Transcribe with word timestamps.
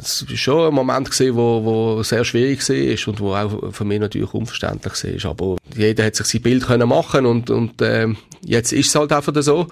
es 0.00 0.28
war 0.28 0.36
schon 0.36 0.68
ein 0.68 0.74
Moment 0.74 1.10
gewesen, 1.10 1.36
wo, 1.36 1.64
wo 1.64 2.02
sehr 2.02 2.24
schwierig 2.24 2.60
war 2.68 3.08
und 3.08 3.20
wo 3.20 3.34
auch 3.34 3.72
für 3.72 3.84
mich 3.84 4.00
natürlich 4.00 4.32
unverständlich 4.32 5.24
war. 5.24 5.30
Aber 5.30 5.56
jeder 5.76 6.04
hat 6.04 6.16
sich 6.16 6.26
sein 6.26 6.42
Bild 6.42 6.66
können 6.66 6.88
machen 6.88 7.26
und, 7.26 7.50
und 7.50 7.80
äh, 7.82 8.08
jetzt 8.42 8.72
ist 8.72 8.88
es 8.88 8.94
halt 8.94 9.12
einfach 9.12 9.34
so. 9.42 9.66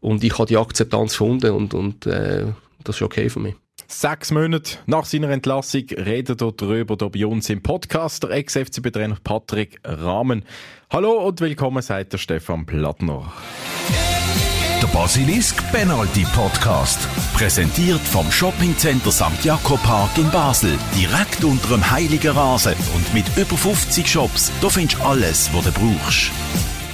Und 0.00 0.24
ich 0.24 0.38
habe 0.38 0.46
die 0.46 0.56
Akzeptanz 0.56 1.12
gefunden 1.12 1.52
und, 1.52 1.74
und 1.74 2.06
äh, 2.06 2.46
das 2.84 2.96
ist 2.96 3.02
okay 3.02 3.28
für 3.28 3.40
mich. 3.40 3.54
Sechs 3.88 4.30
Monate 4.30 4.78
nach 4.86 5.04
seiner 5.04 5.30
Entlassung 5.30 5.84
redet 5.90 6.40
er 6.40 6.52
darüber 6.52 6.96
hier 6.98 7.10
bei 7.10 7.26
uns 7.26 7.50
im 7.50 7.62
Podcast 7.62 8.22
der 8.22 8.30
Ex-FCB-Trainer 8.30 9.18
Patrick 9.22 9.80
Rahmen. 9.84 10.44
Hallo 10.90 11.26
und 11.26 11.40
willkommen, 11.40 11.82
sagt 11.82 12.14
der 12.14 12.18
Stefan 12.18 12.64
Plattner. 12.64 13.32
Der 14.82 14.88
Basilisk 14.88 15.62
Penalty 15.70 16.26
Podcast. 16.34 16.98
Präsentiert 17.34 18.00
vom 18.00 18.28
Shoppingcenter 18.32 19.12
St. 19.12 19.44
Jakob 19.44 19.80
Park 19.84 20.18
in 20.18 20.28
Basel. 20.32 20.76
Direkt 20.96 21.44
unter 21.44 21.68
dem 21.68 21.88
Heiligen 21.88 22.32
Rasen. 22.32 22.74
Und 22.92 23.14
mit 23.14 23.24
über 23.36 23.56
50 23.56 24.08
Shops. 24.08 24.50
Da 24.60 24.68
findest 24.68 24.98
du 24.98 25.04
alles, 25.04 25.50
was 25.52 25.66
du 25.66 25.70
brauchst. 25.70 26.32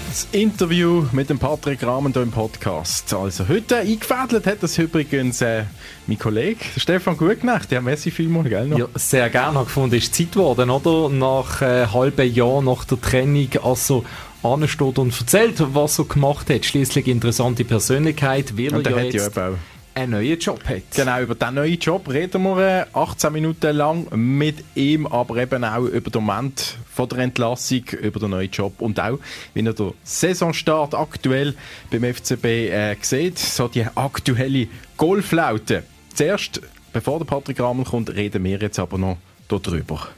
Das 0.09 0.27
Interview 0.33 1.07
mit 1.12 1.31
dem 1.31 1.39
Patrick 1.39 1.83
Rahmen 1.83 2.12
hier 2.12 2.23
im 2.23 2.31
Podcast. 2.31 3.15
Also 3.15 3.48
heute 3.48 3.77
eingefädelt 3.77 4.47
hat 4.47 4.62
das 4.62 4.77
übrigens 4.77 5.41
äh, 5.41 5.65
mein 6.07 6.19
Kollege 6.19 6.59
Stefan 6.77 7.17
Gutnacht. 7.17 7.73
Ja, 7.73 7.81
merci 7.81 8.11
vielmals, 8.11 8.48
gell? 8.51 8.67
Noch? 8.67 8.79
Ja, 8.79 8.87
sehr 8.97 9.31
gerne. 9.31 9.61
Ich 9.61 9.67
gefunden, 9.67 9.95
ist 9.95 10.15
Zeit 10.15 10.33
geworden, 10.33 10.69
oder? 10.69 11.09
Nach 11.09 11.62
äh, 11.62 11.87
halben 11.87 12.34
Jahr 12.34 12.61
nach 12.61 12.84
der 12.84 13.01
Trennung. 13.01 13.48
Also 13.62 14.05
ansteht 14.42 14.98
und 14.98 15.19
erzählt, 15.19 15.56
was 15.74 15.98
er 15.98 16.05
gemacht 16.05 16.51
hat. 16.51 16.65
Schließlich 16.65 17.06
interessante 17.06 17.65
Persönlichkeit, 17.65 18.56
weil 18.56 18.74
und 18.74 18.87
er 18.87 18.97
ja 18.97 19.02
jetzt 19.05 19.37
ja 19.37 19.55
einen 19.98 20.12
neuen 20.12 20.38
Job 20.38 20.62
hat. 20.69 20.83
Genau, 20.95 21.20
über 21.20 21.34
diesen 21.34 21.55
neuen 21.55 21.78
Job 21.78 22.09
reden 22.09 22.42
wir 22.42 22.87
18 22.92 23.28
äh, 23.28 23.33
Minuten 23.33 23.77
lang 23.77 24.06
mit 24.14 24.64
ihm, 24.74 25.06
aber 25.06 25.37
eben 25.37 25.64
auch 25.64 25.84
über 25.84 26.11
den 26.11 26.24
Moment 26.24 26.77
von 26.92 27.08
der 27.08 27.19
Entlassung, 27.19 27.83
über 28.00 28.20
den 28.20 28.30
neuen 28.30 28.50
Job 28.50 28.80
und 28.80 29.00
auch, 29.00 29.19
wie 29.55 29.64
er 29.64 29.72
den 29.72 29.92
Saisonstart 30.05 30.95
aktuell 30.95 31.55
beim 31.91 32.14
FCB 32.14 32.45
äh, 32.45 32.97
sieht, 33.00 33.39
so 33.39 33.69
die 33.69 33.84
aktuelle 33.95 34.69
Golflaute. 34.97 35.83
Zuerst, 36.14 36.61
bevor 36.92 37.19
der 37.19 37.27
Patrick 37.27 37.61
Rammel 37.61 37.84
kommt, 37.84 38.14
reden 38.14 38.45
wir 38.45 38.58
jetzt 38.58 38.78
aber 38.78 38.98
noch 38.98 39.19
darüber. 39.48 40.08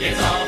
Jetzt 0.00 0.39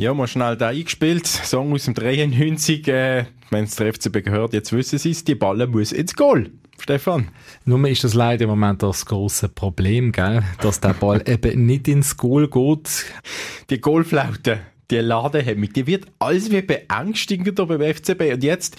Ja, 0.00 0.14
mal 0.14 0.26
schnell 0.26 0.56
da 0.56 0.68
eingespielt, 0.68 1.26
Song 1.26 1.74
aus 1.74 1.84
dem 1.84 1.92
93, 1.92 2.88
äh, 2.88 3.26
wenn 3.50 3.64
es 3.64 3.76
der 3.76 3.92
FCB 3.92 4.24
gehört, 4.24 4.54
jetzt 4.54 4.72
wissen 4.72 4.98
sie 4.98 5.10
es, 5.10 5.24
die 5.24 5.34
Ball 5.34 5.66
muss 5.66 5.92
ins 5.92 6.14
Goal. 6.14 6.50
Stefan? 6.80 7.28
Nur 7.66 7.86
ist 7.86 8.02
das 8.02 8.14
leider 8.14 8.44
im 8.44 8.48
Moment 8.48 8.82
das 8.82 9.04
große 9.04 9.50
Problem, 9.50 10.10
gell? 10.10 10.42
dass 10.62 10.80
der 10.80 10.94
Ball 10.94 11.22
eben 11.28 11.66
nicht 11.66 11.86
ins 11.86 12.16
Goal 12.16 12.48
geht. 12.48 13.04
Die 13.68 13.78
Goalflaute, 13.78 14.60
die 14.90 14.96
Ladehemmung, 14.96 15.70
die 15.70 15.86
wird 15.86 16.06
alles 16.18 16.50
wie 16.50 16.62
beängstigender 16.62 17.66
beim 17.66 17.82
FCB. 17.82 18.32
Und 18.32 18.42
jetzt, 18.42 18.78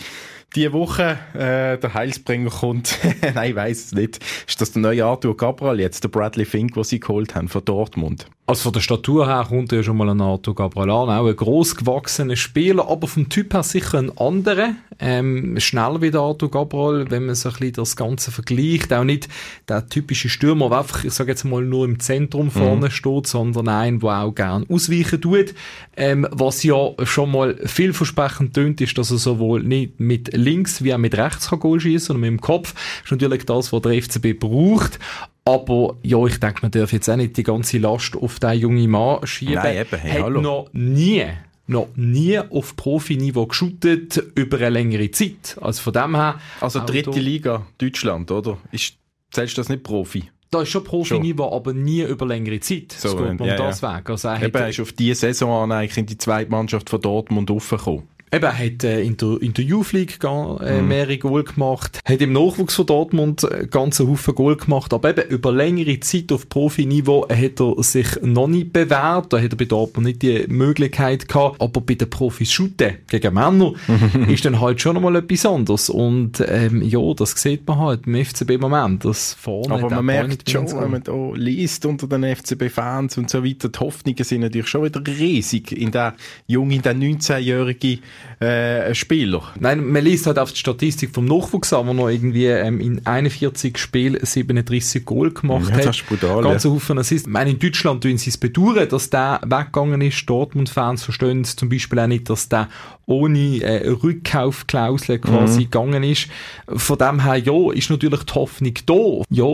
die 0.55 0.73
Woche, 0.73 1.19
äh, 1.35 1.77
der 1.77 1.93
Heilsbringer 1.93 2.49
kommt, 2.49 2.97
nein, 3.35 3.51
ich 3.51 3.55
weiss 3.55 3.85
es 3.85 3.91
nicht, 3.91 4.25
ist 4.47 4.59
das 4.59 4.71
der 4.71 4.81
neue 4.81 5.05
Arthur 5.05 5.37
Cabral 5.37 5.79
jetzt, 5.79 6.03
der 6.03 6.09
Bradley 6.09 6.45
Fink, 6.45 6.73
den 6.73 6.83
sie 6.83 6.99
geholt 6.99 7.35
haben 7.35 7.47
von 7.47 7.63
Dortmund? 7.63 8.25
Also 8.51 8.63
von 8.63 8.73
der 8.73 8.81
Statur 8.81 9.27
her 9.27 9.45
kommt 9.47 9.71
er 9.71 9.77
ja 9.77 9.83
schon 9.83 9.95
mal 9.95 10.09
ein 10.09 10.19
Arthur 10.19 10.53
Cabral 10.53 10.89
an, 10.89 11.09
auch 11.09 11.25
ein 11.25 11.35
gross 11.37 11.73
gewachsener 11.73 12.35
Spieler, 12.35 12.85
aber 12.89 13.07
vom 13.07 13.29
Typ 13.29 13.53
her 13.53 13.63
sicher 13.63 13.97
ein 13.97 14.11
anderer, 14.17 14.71
ähm, 14.99 15.57
schneller 15.57 16.01
wie 16.01 16.11
der 16.11 16.19
Arthur 16.19 16.51
Cabral, 16.51 17.09
wenn 17.09 17.27
man 17.27 17.35
so 17.35 17.47
ein 17.47 17.55
bisschen 17.55 17.73
das 17.75 17.95
Ganze 17.95 18.29
vergleicht, 18.29 18.91
auch 18.91 19.05
nicht 19.05 19.29
der 19.69 19.87
typische 19.87 20.27
Stürmer, 20.27 20.67
der 20.67 20.79
einfach, 20.79 21.05
ich 21.05 21.13
sage 21.13 21.31
jetzt 21.31 21.45
mal, 21.45 21.63
nur 21.63 21.85
im 21.85 22.01
Zentrum 22.01 22.51
vorne 22.51 22.87
mhm. 22.87 22.91
steht, 22.91 23.27
sondern 23.27 23.69
ein, 23.69 24.01
der 24.01 24.09
auch 24.09 24.35
gern 24.35 24.65
ausweichen 24.69 25.21
tut, 25.21 25.53
ähm, 25.95 26.27
was 26.29 26.61
ja 26.63 26.91
schon 27.03 27.31
mal 27.31 27.55
vielversprechend 27.63 28.53
tönt, 28.53 28.81
ist, 28.81 28.97
dass 28.97 29.11
er 29.11 29.17
sowohl 29.17 29.63
nicht 29.63 30.01
mit 30.01 30.35
links 30.35 30.83
wie 30.83 30.93
auch 30.93 30.97
mit 30.97 31.15
rechts 31.15 31.51
kann 31.51 31.61
Goal 31.61 31.79
schießen, 31.79 32.07
sondern 32.07 32.21
mit 32.33 32.39
dem 32.39 32.41
Kopf, 32.41 32.73
das 32.73 33.05
ist 33.05 33.11
natürlich 33.11 33.45
das, 33.45 33.71
was 33.71 33.81
der 33.81 34.01
FCB 34.01 34.37
braucht, 34.37 34.99
aber 35.45 35.97
ja, 36.03 36.23
ich 36.25 36.39
denke, 36.39 36.59
man 36.61 36.71
darf 36.71 36.93
jetzt 36.93 37.09
auch 37.09 37.15
nicht 37.15 37.35
die 37.37 37.43
ganze 37.43 37.77
Last 37.79 38.15
auf 38.15 38.39
den 38.39 38.59
jungen 38.59 38.89
Mann 38.89 39.25
schieben. 39.25 39.55
Nein, 39.55 39.77
eben, 39.77 39.99
hey, 39.99 40.11
Hat 40.11 40.23
hallo. 40.23 40.41
noch 40.41 40.69
nie 40.73 41.25
noch 41.67 41.87
nie 41.95 42.37
auf 42.37 42.75
Profiniveau 42.75 43.45
geschootet 43.45 44.21
über 44.35 44.57
eine 44.57 44.69
längere 44.69 45.09
Zeit. 45.11 45.57
Also 45.61 45.81
von 45.83 45.93
dem 45.93 46.15
her... 46.15 46.39
Also 46.59 46.81
dritte 46.85 47.19
Liga 47.19 47.65
Deutschland, 47.77 48.29
oder? 48.29 48.57
Ist, 48.71 48.95
zählst 49.31 49.57
du 49.57 49.61
das 49.61 49.69
nicht 49.69 49.83
Profi? 49.83 50.29
Da 50.49 50.63
ist 50.63 50.69
schon 50.69 50.83
Profiniveau, 50.83 51.55
aber 51.55 51.73
nie 51.73 52.01
über 52.01 52.25
längere 52.25 52.59
Zeit. 52.59 52.91
So, 52.91 53.07
es 53.07 53.17
geht 53.17 53.39
um 53.39 53.47
ja, 53.47 53.55
das 53.55 53.79
ja. 53.79 53.95
weg. 53.95 54.09
Also 54.09 54.27
er 54.27 54.43
Eben, 54.43 54.57
er 54.57 54.67
ist 54.67 54.81
auf 54.81 54.91
diese 54.91 55.21
Saison 55.21 55.63
an 55.63 55.71
eigentlich 55.71 55.97
in 55.97 56.05
die 56.07 56.17
zweite 56.17 56.51
Mannschaft 56.51 56.89
von 56.89 56.99
Dortmund 56.99 57.49
aufgekommen. 57.49 58.03
Eben, 58.33 58.43
er 58.45 58.57
hat 58.57 58.83
äh, 58.83 59.01
in, 59.01 59.17
der, 59.17 59.41
in 59.41 59.53
der 59.53 59.65
Youth 59.65 59.91
League 59.93 60.19
ga- 60.19 60.31
Mhm. 60.61 60.65
äh, 60.65 60.81
mehrere 60.81 61.17
Goal 61.17 61.43
gemacht, 61.43 61.99
hat 62.05 62.21
im 62.21 62.31
Nachwuchs 62.33 62.75
von 62.75 62.85
Dortmund 62.85 63.43
äh, 63.43 63.67
ganzen 63.67 64.07
Haufen 64.07 64.33
Goal 64.35 64.55
gemacht, 64.55 64.93
aber 64.93 65.09
eben 65.09 65.29
über 65.29 65.51
längere 65.51 65.99
Zeit 65.99 66.31
auf 66.31 66.47
Profiniveau 66.47 67.27
hat 67.29 67.59
er 67.59 67.83
sich 67.83 68.07
noch 68.21 68.47
nicht 68.47 68.71
bewährt, 68.73 69.33
da 69.33 69.39
hat 69.41 69.51
er 69.51 69.57
bei 69.57 69.65
Dortmund 69.65 70.07
nicht 70.07 70.21
die 70.21 70.45
Möglichkeit 70.47 71.27
gehabt, 71.27 71.59
aber 71.61 71.81
bei 71.81 71.95
den 71.95 72.09
Profis 72.09 72.51
shooten 72.51 72.97
gegen 73.09 73.33
Männer 73.33 73.73
ist 74.29 74.45
dann 74.45 74.61
halt 74.61 74.79
schon 74.81 74.93
nochmal 74.95 75.15
etwas 75.17 75.45
anderes 75.45 75.89
und 75.89 76.41
ähm, 76.47 76.81
ja, 76.83 76.99
das 77.13 77.31
sieht 77.31 77.67
man 77.67 77.79
halt 77.79 78.07
im 78.07 78.23
FCB 78.23 78.51
im 78.51 78.61
Moment, 78.61 79.03
das 79.05 79.33
vorne 79.33 79.73
Aber 79.73 79.89
man 79.89 80.05
merkt 80.05 80.49
schon, 80.49 80.67
wenn 80.71 80.91
man 80.91 81.03
da 81.03 81.31
liest 81.33 81.85
unter 81.85 82.07
den 82.07 82.23
FCB-Fans 82.35 83.17
und 83.17 83.29
so 83.29 83.43
weiter, 83.43 83.69
die 83.69 83.79
Hoffnungen 83.79 84.23
sind 84.23 84.41
natürlich 84.41 84.67
schon 84.67 84.83
wieder 84.85 85.01
riesig 85.05 85.71
in 85.71 85.91
der 85.91 86.15
jungen, 86.47 86.71
in 86.71 86.81
der 86.81 86.95
19-jährigen 86.95 87.99
äh, 88.39 88.93
Spieler. 88.95 89.43
Nein, 89.59 89.85
man 89.91 90.03
liest 90.03 90.25
halt 90.27 90.39
auf 90.39 90.51
die 90.51 90.57
Statistik 90.59 91.11
vom 91.13 91.25
Nachwuchs 91.25 91.71
an, 91.73 91.87
wo 91.87 91.93
noch 91.93 92.09
irgendwie 92.09 92.47
ähm, 92.47 92.79
in 92.79 93.05
41 93.05 93.77
Spielen 93.77 94.17
37 94.25 95.05
Goal 95.05 95.31
gemacht 95.31 95.69
Ja, 95.69 95.75
hat. 95.75 95.85
das 95.85 95.97
ist 95.97 96.07
brutal, 96.07 96.41
Ganz 96.43 96.65
Haufen 96.65 96.97
Assists. 96.97 97.27
Ich 97.27 97.31
meine, 97.33 97.51
in 97.51 97.59
Deutschland 97.59 98.01
tun 98.03 98.17
sie 98.17 98.29
es 98.31 98.37
bedauern, 98.37 98.87
dass 98.89 99.09
der 99.09 99.41
weggegangen 99.45 100.01
ist. 100.01 100.25
Dortmund-Fans 100.29 101.03
verstehen 101.03 101.41
es 101.41 101.55
zum 101.55 101.69
Beispiel 101.69 101.99
auch 101.99 102.07
nicht, 102.07 102.29
dass 102.29 102.49
der 102.49 102.67
ohne 103.05 103.61
äh, 103.61 103.87
Rückkaufklausel 103.89 105.19
quasi 105.19 105.59
Mhm. 105.61 105.63
gegangen 105.65 106.03
ist. 106.03 106.27
Von 106.67 106.97
dem 106.97 107.23
her, 107.23 107.37
ja, 107.37 107.71
ist 107.73 107.89
natürlich 107.89 108.23
die 108.23 108.33
Hoffnung 108.33 108.73
da. 108.85 109.23
Ja, 109.29 109.45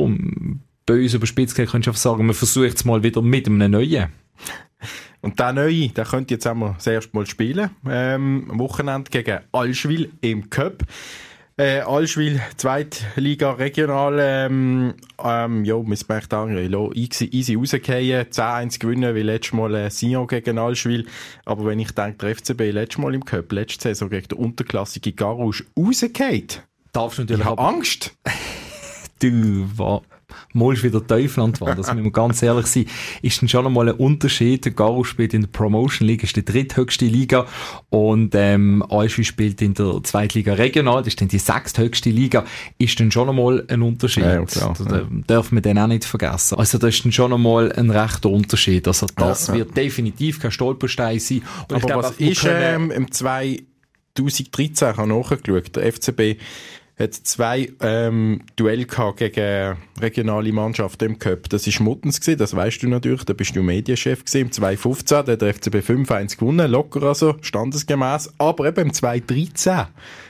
böse 0.86 1.18
überspitzt 1.18 1.56
gesagt, 1.56 1.72
könntest 1.72 1.88
du 1.88 1.92
einfach 1.92 2.02
sagen, 2.02 2.26
man 2.26 2.36
versucht 2.36 2.76
es 2.76 2.86
mal 2.86 3.04
wieder 3.04 3.22
mit 3.22 3.48
einem 3.48 3.72
neuen. 3.72 4.08
Und 5.28 5.38
der 5.42 5.52
Neue, 5.52 5.90
der 5.90 6.06
könnte 6.06 6.36
jetzt 6.36 6.48
einmal 6.48 6.76
das 6.78 6.88
erste 6.88 7.14
Mal 7.14 7.26
spielen. 7.26 7.70
Ähm, 7.86 8.48
am 8.50 8.60
Wochenende 8.60 9.12
gegen 9.12 9.40
Allschwil 9.52 10.10
im 10.22 10.50
Cup. 10.50 10.84
Äh, 11.58 11.82
Allschwil, 11.82 12.40
Zweitliga 12.56 13.52
regional, 13.52 14.20
ähm, 14.22 14.94
ähm, 15.22 15.66
ja, 15.66 15.76
muss 15.78 16.08
man 16.08 16.20
echt 16.20 16.32
ja, 16.32 16.94
easy, 16.94 17.26
easy 17.26 17.56
rausgehen, 17.56 18.26
10-1 18.30 18.80
gewinnen, 18.80 19.14
wie 19.16 19.22
letztes 19.24 19.52
Mal 19.52 19.76
äh, 19.76 19.90
Sion 19.90 20.28
gegen 20.28 20.60
Allschwil. 20.60 21.06
Aber 21.44 21.66
wenn 21.66 21.80
ich 21.80 21.92
denke, 21.92 22.20
der 22.26 22.36
FCB 22.38 22.72
letztes 22.72 23.00
Mal 23.00 23.14
im 23.14 23.26
Cup, 23.26 23.52
letzte 23.52 23.90
Saison 23.90 24.10
gegen 24.10 24.30
den 24.30 24.38
unterklassigen 24.38 25.14
Garouche 25.14 25.66
rausgeht, 25.78 26.64
Darfst 26.94 27.18
du 27.18 27.24
ich 27.24 27.30
natürlich 27.32 27.46
habe 27.46 27.62
Angst. 27.62 28.16
du 29.20 29.68
wa- 29.78 30.02
malst 30.54 30.84
wieder 30.84 31.06
Teufel 31.06 31.44
an 31.44 31.54
die 31.54 31.62
Wand, 31.62 31.80
das 31.80 31.88
müssen 31.94 32.04
wir 32.04 32.12
ganz 32.12 32.42
ehrlich 32.42 32.68
sein, 32.68 32.86
ist 33.22 33.42
dann 33.42 33.50
schon 33.50 33.66
einmal 33.66 33.90
ein 33.90 33.96
Unterschied. 33.96 34.66
Der 34.66 34.72
Garo 34.74 35.04
spielt 35.04 35.34
in 35.34 35.42
der 35.42 35.50
Promotion 35.50 36.08
League, 36.08 36.24
ist 36.24 36.36
die 36.36 36.44
dritthöchste 36.44 37.06
Liga 37.06 37.46
und 37.90 38.34
ähm, 38.36 38.84
Alschwi 38.90 39.24
spielt 39.24 39.62
in 39.62 39.74
der 39.74 40.02
Zweitliga 40.04 40.54
Regional, 40.54 41.00
das 41.00 41.08
ist 41.08 41.22
dann 41.22 41.28
die 41.28 41.40
sechsthöchste 41.40 42.10
Liga, 42.10 42.46
ist 42.78 43.00
dann 43.00 43.12
schon 43.12 43.30
einmal 43.30 43.64
ein 43.68 43.82
Unterschied. 43.82 44.24
Ja, 44.24 44.44
klar, 44.46 44.76
das 44.78 44.92
äh, 44.92 45.06
darf 45.28 45.52
man 45.52 45.64
dann 45.64 45.78
auch 45.78 45.88
nicht 45.88 46.06
vergessen. 46.06 46.58
Also 46.58 46.78
das 46.78 46.96
ist 46.96 47.06
dann 47.06 47.12
schon 47.12 47.34
einmal 47.34 47.72
ein 47.72 47.90
rechter 47.90 48.30
Unterschied. 48.30 48.88
Also 48.88 49.08
das 49.16 49.48
Ja, 49.48 49.54
ja. 49.54 49.60
wird 49.60 49.78
definitiv 49.78 50.40
kein 50.42 50.52
Stolperstein 50.52 51.20
sein. 51.20 51.42
Und 51.70 51.76
Aber 51.76 51.88
glaube, 51.88 52.04
was 52.04 52.12
ist 52.18 52.46
ähm, 52.48 52.92
im 52.92 53.12
2013, 53.12 53.66
ich 54.92 54.98
habe 54.98 55.08
nachgeschaut, 55.08 55.76
der 55.76 55.94
FCB 55.94 56.40
hat 57.00 57.14
zwei 57.14 57.72
ähm, 57.82 58.42
Duell 58.56 58.86
gegen 58.86 59.78
regionale 60.02 60.52
Mannschaften 60.52 61.06
im 61.06 61.20
Cup. 61.20 61.50
Das 61.50 61.68
ist 61.68 61.80
Muttens 61.80 62.20
gewesen, 62.20 62.40
das 62.40 62.56
weißt 62.56 62.82
du 62.84 62.88
natürlich, 62.88 63.24
da 63.24 63.34
bist 63.34 63.56
du 63.56 63.62
Medienchef 63.62 64.26
gewesen. 64.26 64.42
Im 64.42 64.52
2015 64.52 65.26
da 65.26 65.32
hat 65.32 65.42
der 65.42 65.54
FCB 65.54 65.76
5-1 65.76 66.38
gewonnen, 66.38 66.72
locker 66.72 67.04
also, 67.04 67.36
standesgemäß. 67.42 68.34
Aber 68.38 68.68
eben 68.68 68.88
im 68.88 68.94
2013 68.94 69.86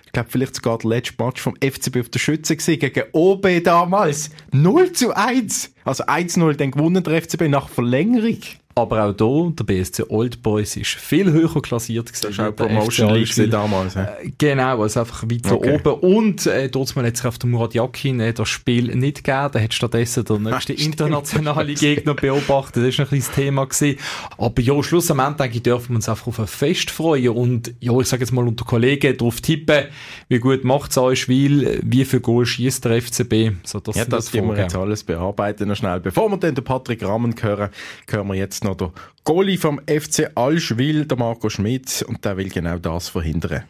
ich 0.06 0.14
glaube, 0.14 0.30
vielleicht 0.32 0.56
sogar 0.56 0.78
der 0.78 0.90
letzte 0.90 1.22
Match 1.22 1.42
vom 1.42 1.56
FCB 1.58 1.98
auf 2.00 2.10
der 2.10 2.20
Schütze 2.20 2.56
gewesen, 2.56 2.80
gegen 2.80 3.04
OB 3.12 3.62
damals. 3.62 4.30
0 4.54 4.94
zu 4.94 5.14
1. 5.14 5.74
Also 5.84 6.06
1-0 6.06 6.54
dann 6.54 6.72
gewonnen 6.72 7.04
der 7.04 7.22
FCB 7.22 7.50
nach 7.50 7.68
Verlängerung. 7.68 8.40
Aber 8.78 9.06
auch 9.06 9.16
hier, 9.18 9.54
der 9.56 9.64
BSC 9.64 10.04
Old 10.10 10.44
Boys 10.44 10.78
ist 10.78 10.92
viel 10.92 11.32
höher 11.32 11.62
klassiert 11.64 12.14
gewesen. 12.14 12.28
Das 12.28 12.38
war 12.38 12.50
auch 12.50 12.56
Promotion 12.56 13.12
League 13.16 13.50
damals. 13.50 13.96
Ja. 13.96 14.04
Äh, 14.04 14.32
genau, 14.38 14.84
also 14.84 15.00
einfach 15.00 15.24
weiter 15.24 15.56
okay. 15.56 15.80
oben. 15.84 16.00
Und 16.02 16.46
äh, 16.46 16.70
dort 16.70 16.96
hat 16.96 17.18
sich 17.18 17.26
auf 17.26 17.40
der 17.40 17.50
Murat 17.50 17.74
Yakin 17.74 18.20
äh, 18.20 18.34
das 18.34 18.50
Spiel 18.50 18.96
nicht 18.96 19.24
gegeben. 19.24 19.50
Da 19.52 19.60
hat 19.60 19.74
stattdessen 19.74 20.26
der 20.26 20.38
nächste 20.38 20.74
internationale 20.74 21.74
Gegner 21.74 22.14
beobachtet. 22.14 22.86
Das 22.86 23.00
war 23.00 23.06
ein 23.06 23.10
kleines 23.10 23.32
Thema 23.32 23.66
gewesen. 23.66 23.98
Aber 24.38 24.62
ja, 24.62 24.84
Schluss 24.84 25.10
am 25.10 25.20
Ende, 25.20 25.38
denke 25.38 25.58
ich, 25.58 25.64
dürfen 25.64 25.90
wir 25.90 25.96
uns 25.96 26.08
einfach 26.08 26.28
auf 26.28 26.40
ein 26.40 26.46
Fest 26.46 26.92
freuen. 26.92 27.30
Und 27.30 27.74
ja, 27.80 28.00
ich 28.00 28.08
sage 28.08 28.22
jetzt 28.22 28.32
mal 28.32 28.48
unter 28.48 28.64
Kollegen 28.64 29.18
darauf 29.18 29.42
tippen, 29.42 29.86
wie 30.30 30.38
gut 30.38 30.64
macht 30.64 30.92
es 30.92 31.00
euch 31.00 31.22
Spiel, 31.22 31.80
wie 31.84 32.06
viel 32.06 32.20
Goal 32.20 32.46
schießt 32.46 32.86
der 32.86 33.02
FCB. 33.02 33.54
So, 33.64 33.80
das 33.80 33.96
ja, 33.96 34.06
das 34.06 34.32
werden 34.34 34.50
wir 34.50 34.58
jetzt 34.58 34.76
alles 34.76 35.04
bearbeiten 35.04 35.68
noch 35.68 35.76
schnell. 35.76 36.00
Bevor 36.00 36.30
wir 36.30 36.38
dann 36.38 36.54
den 36.54 36.64
Patrick 36.64 37.04
Rahmen 37.04 37.34
hören, 37.42 37.70
hören 38.08 38.28
wir 38.28 38.36
jetzt 38.36 38.67
noch 38.68 38.76
der 38.76 38.92
Goalie 39.24 39.58
vom 39.58 39.80
FC 39.80 40.30
Allschwil, 40.36 41.06
der 41.06 41.18
Marco 41.18 41.50
Schmidt, 41.50 42.06
und 42.08 42.24
der 42.24 42.38
will 42.38 42.50
genau 42.50 42.78
das 42.78 43.10
verhindern. 43.10 43.64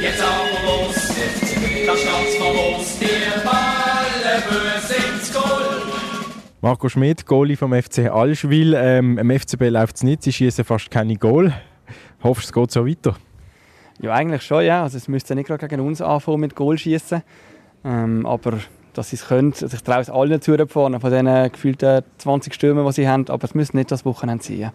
Jetzt 0.00 0.22
aber 0.22 0.66
los, 0.66 0.94
da 1.86 1.96
steht's 1.96 2.38
los, 2.38 2.98
die 2.98 3.44
Balle 3.44 4.42
böse 4.48 4.94
ins 4.94 5.32
Goal. 5.32 5.82
Marco 6.60 6.88
Schmidt, 6.88 7.26
Goalie 7.26 7.56
vom 7.56 7.72
FC 7.72 8.10
Allschwil. 8.10 8.74
Ähm, 8.74 9.18
Im 9.18 9.30
FCB 9.30 9.68
läuft 9.68 9.96
es 9.96 10.02
nicht, 10.02 10.22
sie 10.22 10.32
schießen 10.32 10.64
fast 10.64 10.90
keine 10.90 11.16
Goal. 11.16 11.52
Hoffst 12.22 12.44
du, 12.44 12.48
es 12.48 12.52
geht 12.52 12.70
so 12.70 12.86
weiter? 12.86 13.16
Ja, 14.00 14.12
eigentlich 14.14 14.42
schon, 14.42 14.64
ja. 14.64 14.82
Also 14.82 14.96
es 14.96 15.08
müsste 15.08 15.34
nicht 15.34 15.46
gerade 15.46 15.68
gegen 15.68 15.82
uns 15.82 16.00
anfangen 16.00 16.40
mit 16.40 16.54
Goal 16.54 16.78
schießen. 16.78 17.22
Ähm, 17.84 18.26
aber 18.26 18.58
dass 18.94 19.10
sie 19.10 19.16
es 19.16 19.26
können. 19.26 19.52
Also 19.52 19.74
ich 19.74 19.82
traue 19.82 20.00
es 20.00 20.10
allen 20.10 20.40
zu 20.40 20.56
vorne, 20.66 21.00
von 21.00 21.10
diesen 21.10 21.52
gefühlten 21.52 22.02
20 22.18 22.54
Stürmen, 22.54 22.84
die 22.86 22.92
sie 22.92 23.08
haben, 23.08 23.28
aber 23.28 23.44
es 23.44 23.54
müsste 23.54 23.76
nicht 23.76 23.90
das 23.90 24.04
Wochenende 24.04 24.44
sein. 24.44 24.72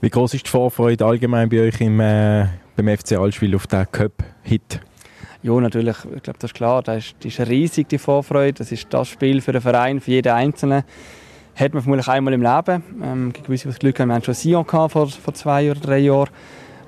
Wie 0.00 0.10
groß 0.10 0.34
ist 0.34 0.46
die 0.46 0.50
Vorfreude 0.50 1.04
allgemein 1.04 1.48
bei 1.48 1.60
euch 1.60 1.80
im, 1.80 2.00
äh, 2.00 2.46
beim 2.76 2.96
FC 2.96 3.12
Allschwil 3.18 3.54
auf 3.54 3.66
den 3.66 3.90
Cup-Hit? 3.90 4.80
Ja, 5.42 5.58
natürlich, 5.58 5.96
ich 6.16 6.22
glaube, 6.22 6.38
das 6.38 6.50
ist 6.50 6.54
klar. 6.54 6.82
Das 6.82 6.98
ist, 6.98 7.16
das 7.20 7.38
ist 7.38 7.48
riesig, 7.48 7.88
die 7.88 7.98
Vorfreude. 7.98 8.54
Das 8.54 8.72
ist 8.72 8.86
das 8.90 9.08
Spiel 9.08 9.40
für 9.40 9.52
den 9.52 9.62
Verein, 9.62 10.00
für 10.00 10.10
jeden 10.10 10.32
Einzelnen. 10.32 10.84
Hat 11.54 11.74
man 11.74 11.82
vermutlich 11.82 12.08
einmal 12.08 12.34
im 12.34 12.42
Leben. 12.42 12.82
Ähm, 13.02 13.32
gewisse, 13.32 13.64
die 13.64 13.68
das 13.68 13.78
Glück 13.78 13.98
haben, 14.00 14.08
wir 14.08 14.14
haben 14.14 14.22
schon 14.22 14.34
Sion 14.34 14.66
gehabt 14.66 14.92
vor, 14.92 15.08
vor 15.08 15.34
zwei 15.34 15.70
oder 15.70 15.80
drei 15.80 15.98
Jahren. 15.98 16.30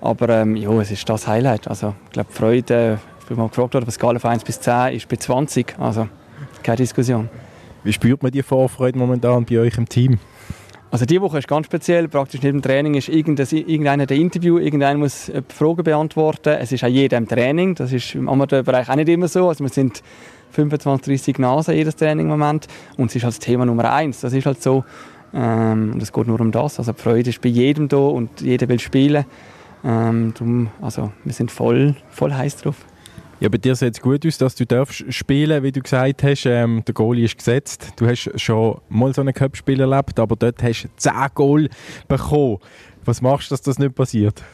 Aber 0.00 0.28
ähm, 0.28 0.56
ja, 0.56 0.70
es 0.80 0.90
ist 0.90 1.08
das 1.08 1.26
Highlight. 1.26 1.68
Also, 1.68 1.94
ich 2.06 2.12
glaube, 2.12 2.28
die 2.30 2.36
Freude, 2.36 2.98
ich 3.20 3.26
bin 3.26 3.36
mal 3.36 3.48
gefragt 3.48 3.74
worden, 3.74 3.86
auf 3.86 3.94
Skala 3.94 4.18
von 4.18 4.30
1 4.30 4.44
bis 4.44 4.60
10 4.60 4.94
ist 4.94 5.08
bei 5.08 5.16
20. 5.16 5.78
Also, 5.78 6.08
keine 6.62 6.76
Diskussion. 6.76 7.28
Wie 7.84 7.92
spürt 7.92 8.22
man 8.22 8.32
die 8.32 8.42
Vorfreude 8.42 8.98
momentan 8.98 9.44
bei 9.44 9.58
euch 9.58 9.76
im 9.76 9.88
Team? 9.88 10.18
Also 10.92 11.06
die 11.06 11.20
Woche 11.20 11.38
ist 11.38 11.48
ganz 11.48 11.66
speziell. 11.66 12.06
Praktisch 12.06 12.42
neben 12.42 12.58
dem 12.58 12.62
Training 12.62 12.94
ist 12.94 13.08
irgendeiner 13.08 14.04
der 14.04 14.16
Interview, 14.16 14.58
irgendeiner 14.58 14.98
muss 14.98 15.32
Fragen 15.48 15.82
beantworten. 15.82 16.50
Es 16.60 16.70
ist 16.70 16.84
auch 16.84 16.88
jeder 16.88 17.16
im 17.16 17.26
Training. 17.26 17.74
Das 17.74 17.92
ist 17.92 18.14
im 18.14 18.28
Amateurbereich 18.28 18.90
auch 18.90 18.96
nicht 18.96 19.08
immer 19.08 19.26
so. 19.26 19.48
Also 19.48 19.64
wir 19.64 19.70
sind 19.70 20.02
25, 20.50 21.04
30 21.04 21.38
Nasen 21.38 21.74
jedes 21.74 21.96
Training 21.96 22.26
im 22.26 22.38
Moment 22.38 22.68
und 22.98 23.06
es 23.06 23.16
ist 23.16 23.24
halt 23.24 23.32
das 23.32 23.38
Thema 23.38 23.64
Nummer 23.64 23.90
eins. 23.90 24.20
Das 24.20 24.34
ist 24.34 24.44
halt 24.44 24.62
so. 24.62 24.84
Ähm, 25.34 25.92
und 25.94 26.02
es 26.02 26.12
geht 26.12 26.26
nur 26.26 26.40
um 26.40 26.52
das. 26.52 26.78
Also 26.78 26.92
die 26.92 27.00
Freude 27.00 27.30
ist 27.30 27.40
bei 27.40 27.48
jedem 27.48 27.88
da 27.88 27.96
und 27.96 28.42
jeder 28.42 28.68
will 28.68 28.78
spielen. 28.78 29.24
Ähm, 29.84 30.34
darum, 30.34 30.68
also 30.80 31.10
wir 31.24 31.32
sind 31.32 31.50
voll, 31.50 31.96
voll 32.10 32.34
heiß 32.34 32.58
drauf. 32.58 32.76
Ja, 33.42 33.48
bei 33.48 33.58
dir 33.58 33.74
sieht 33.74 33.94
es 33.94 34.00
gut 34.00 34.24
aus, 34.24 34.38
dass 34.38 34.54
du 34.54 34.64
darfst 34.64 35.04
spielen, 35.12 35.64
wie 35.64 35.72
du 35.72 35.80
gesagt 35.80 36.22
hast. 36.22 36.46
Ähm, 36.46 36.84
der 36.86 36.94
Goal 36.94 37.18
ist 37.18 37.36
gesetzt. 37.36 37.88
Du 37.96 38.06
hast 38.06 38.30
schon 38.40 38.80
mal 38.88 39.12
so 39.12 39.20
einen 39.20 39.34
Cup-Spiel 39.34 39.80
erlebt, 39.80 40.20
aber 40.20 40.36
dort 40.36 40.62
hast 40.62 40.84
du 40.84 40.88
10 40.96 41.12
Goal 41.34 41.68
bekommen. 42.06 42.58
Was 43.04 43.20
machst 43.20 43.50
du, 43.50 43.54
dass 43.54 43.62
das 43.62 43.80
nicht 43.80 43.96
passiert? 43.96 44.44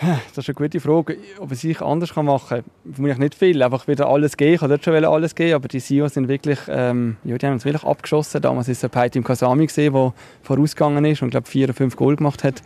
Das 0.00 0.38
ist 0.38 0.48
eine 0.48 0.54
gute 0.54 0.80
Frage. 0.80 1.16
Ob 1.38 1.52
ich 1.52 1.64
es 1.64 1.80
anders 1.80 2.16
machen 2.16 2.48
kann, 2.48 2.64
vermutlich 2.92 3.18
nicht 3.18 3.34
viel. 3.36 3.62
Einfach 3.62 3.86
wieder 3.86 4.08
alles 4.08 4.36
geben. 4.36 4.54
Ich 4.54 4.62
wollte 4.62 4.78
dort 4.78 4.84
schon 4.84 5.04
alles 5.04 5.36
geben, 5.36 5.54
aber 5.54 5.68
die 5.68 5.78
Sios 5.78 6.14
sind 6.14 6.26
wirklich, 6.26 6.58
ähm, 6.66 7.18
ja, 7.22 7.38
die 7.38 7.46
haben 7.46 7.52
uns 7.52 7.64
wirklich 7.64 7.84
abgeschossen. 7.84 8.42
Damals 8.42 8.66
war 8.66 8.72
es 8.72 8.88
Peitim 8.90 9.22
Kasami, 9.22 9.68
der 9.68 10.12
vorausgegangen 10.42 11.04
ist 11.04 11.22
und 11.22 11.30
glaube 11.30 11.46
vier 11.46 11.66
oder 11.66 11.74
fünf 11.74 11.94
Goal 11.94 12.16
gemacht 12.16 12.42
hat. 12.42 12.62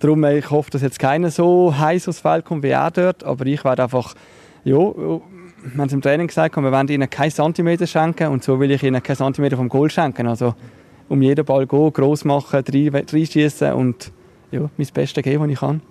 Darum, 0.00 0.22
äh, 0.24 0.36
ich 0.36 0.50
hoffe, 0.50 0.70
dass 0.70 0.82
jetzt 0.82 0.98
keiner 0.98 1.30
so 1.30 1.74
heiß 1.78 2.08
aufs 2.08 2.20
Feld 2.20 2.44
kommt 2.44 2.62
wie 2.62 2.68
er 2.68 2.90
dort, 2.90 3.24
aber 3.24 3.46
ich 3.46 3.64
werde 3.64 3.84
einfach 3.84 4.14
ja, 4.66 4.76
wir 4.76 5.20
haben 5.78 5.86
es 5.86 5.92
im 5.92 6.02
Training 6.02 6.26
gesagt, 6.26 6.56
wir 6.56 6.72
wollen 6.72 6.88
ihnen 6.88 7.08
keinen 7.08 7.30
Zentimeter 7.30 7.86
schenken 7.86 8.28
und 8.28 8.42
so 8.42 8.58
will 8.58 8.70
ich 8.72 8.82
ihnen 8.82 9.00
keinen 9.00 9.16
Zentimeter 9.16 9.56
vom 9.56 9.68
Goal 9.68 9.88
schenken. 9.90 10.26
Also 10.26 10.54
um 11.08 11.22
jeden 11.22 11.44
Ball 11.44 11.66
gehen, 11.66 11.92
gross 11.92 12.24
machen, 12.24 12.64
reinschießen 12.66 13.72
und 13.74 14.12
ja, 14.50 14.68
mein 14.76 14.88
Bestes 14.92 15.22
geben, 15.22 15.44
was 15.44 15.50
ich 15.50 15.60
kann. 15.60 15.82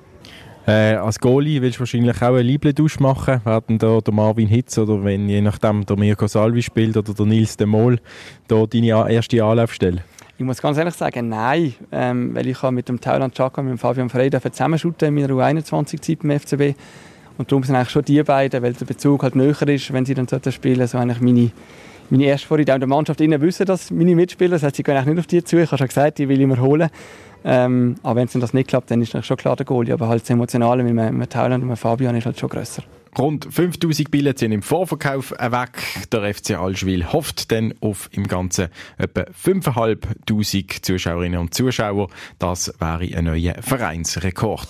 Äh, 0.67 0.95
als 0.95 1.19
Goalie 1.19 1.61
willst 1.61 1.77
du 1.77 1.81
wahrscheinlich 1.81 2.17
auch 2.17 2.33
einen 2.33 2.45
Liebledausch 2.45 2.99
machen. 2.99 3.39
Werden 3.45 3.77
da 3.77 3.99
der 3.99 4.13
Marvin 4.13 4.47
Hitz 4.47 4.77
oder 4.77 5.01
wenn 5.03 5.29
je 5.29 5.39
nachdem 5.39 5.85
der 5.85 5.95
Mirko 5.95 6.27
Salvi 6.27 6.61
spielt 6.61 6.97
oder 6.97 7.13
der 7.13 7.25
Nils 7.25 7.55
de 7.55 7.67
Mol 7.67 7.99
da 8.47 8.65
deine 8.65 9.09
erste 9.09 9.41
Anlaufstelle? 9.43 10.03
Ich 10.37 10.43
muss 10.43 10.61
ganz 10.61 10.77
ehrlich 10.77 10.95
sagen, 10.95 11.29
nein. 11.29 11.75
Ähm, 11.93 12.35
weil 12.35 12.47
ich 12.47 12.61
mit 12.71 12.89
dem 12.89 12.99
Thailand 12.99 13.35
Chaka 13.35 13.61
und 13.61 13.67
mit 13.67 13.77
dem 13.77 13.77
Fabian 13.77 14.09
Frey 14.09 14.29
zusammenschuten 14.31 15.07
in 15.07 15.13
meiner 15.13 15.33
U21-Zeit 15.33 16.19
beim 16.19 16.39
FCB. 16.39 16.75
Und 17.37 17.51
darum 17.51 17.63
sind 17.63 17.75
eigentlich 17.75 17.89
schon 17.89 18.05
die 18.05 18.21
beiden, 18.23 18.61
weil 18.63 18.73
der 18.73 18.85
Bezug 18.85 19.23
halt 19.23 19.35
näher 19.35 19.67
ist, 19.67 19.91
wenn 19.91 20.05
sie 20.05 20.13
dann 20.13 20.27
so 20.27 20.39
spielen, 20.51 20.87
so 20.87 20.97
eigentlich 20.97 21.21
meine, 21.21 21.51
meine 22.09 22.25
erste 22.25 22.47
Vorrede. 22.47 22.71
Auch 22.71 22.75
in 22.75 22.81
der 22.81 22.89
Mannschaft 22.89 23.21
innen 23.21 23.41
wissen 23.41 23.65
das 23.65 23.91
meine 23.91 24.15
Mitspieler, 24.15 24.51
das 24.51 24.63
heißt, 24.63 24.75
sie 24.75 24.83
gehen 24.83 24.95
eigentlich 24.95 25.15
nicht 25.15 25.19
auf 25.19 25.27
die 25.27 25.43
zu. 25.43 25.57
Ich 25.57 25.67
habe 25.71 25.77
schon 25.77 25.87
gesagt, 25.87 26.17
die 26.17 26.29
will 26.29 26.39
ich 26.39 26.47
mir 26.47 26.61
holen. 26.61 26.89
Ähm, 27.47 27.95
aber 28.01 28.21
wenn 28.21 28.27
es 28.27 28.33
das 28.33 28.53
nicht 28.53 28.69
klappt, 28.69 28.89
dann 28.89 29.01
ist 29.01 29.23
schon 29.23 29.37
klar 29.37 29.55
der 29.55 29.65
Goalie. 29.65 29.93
Aber 29.93 30.07
halt 30.07 30.23
das 30.23 30.29
Emotionale 30.29 30.83
mit, 30.83 31.13
mit 31.13 31.29
Thailand 31.29 31.63
und 31.63 31.69
mit 31.69 31.77
Fabian 31.77 32.15
ist 32.15 32.25
halt 32.25 32.39
schon 32.39 32.49
grösser. 32.49 32.83
Rund 33.17 33.47
5000 33.49 34.11
Billets 34.11 34.41
sind 34.41 34.51
im 34.51 34.61
Vorverkauf 34.61 35.31
weg. 35.31 36.09
Der 36.11 36.33
FC 36.33 36.51
Allschwil 36.51 37.13
hofft 37.13 37.51
dann 37.51 37.73
auf 37.79 38.09
im 38.11 38.27
Ganzen 38.27 38.67
etwa 38.97 39.25
5500 39.31 40.85
Zuschauerinnen 40.85 41.39
und 41.39 41.53
Zuschauer. 41.53 42.09
Das 42.39 42.73
wäre 42.79 43.17
ein 43.17 43.25
neuer 43.25 43.55
Vereinsrekord. 43.61 44.67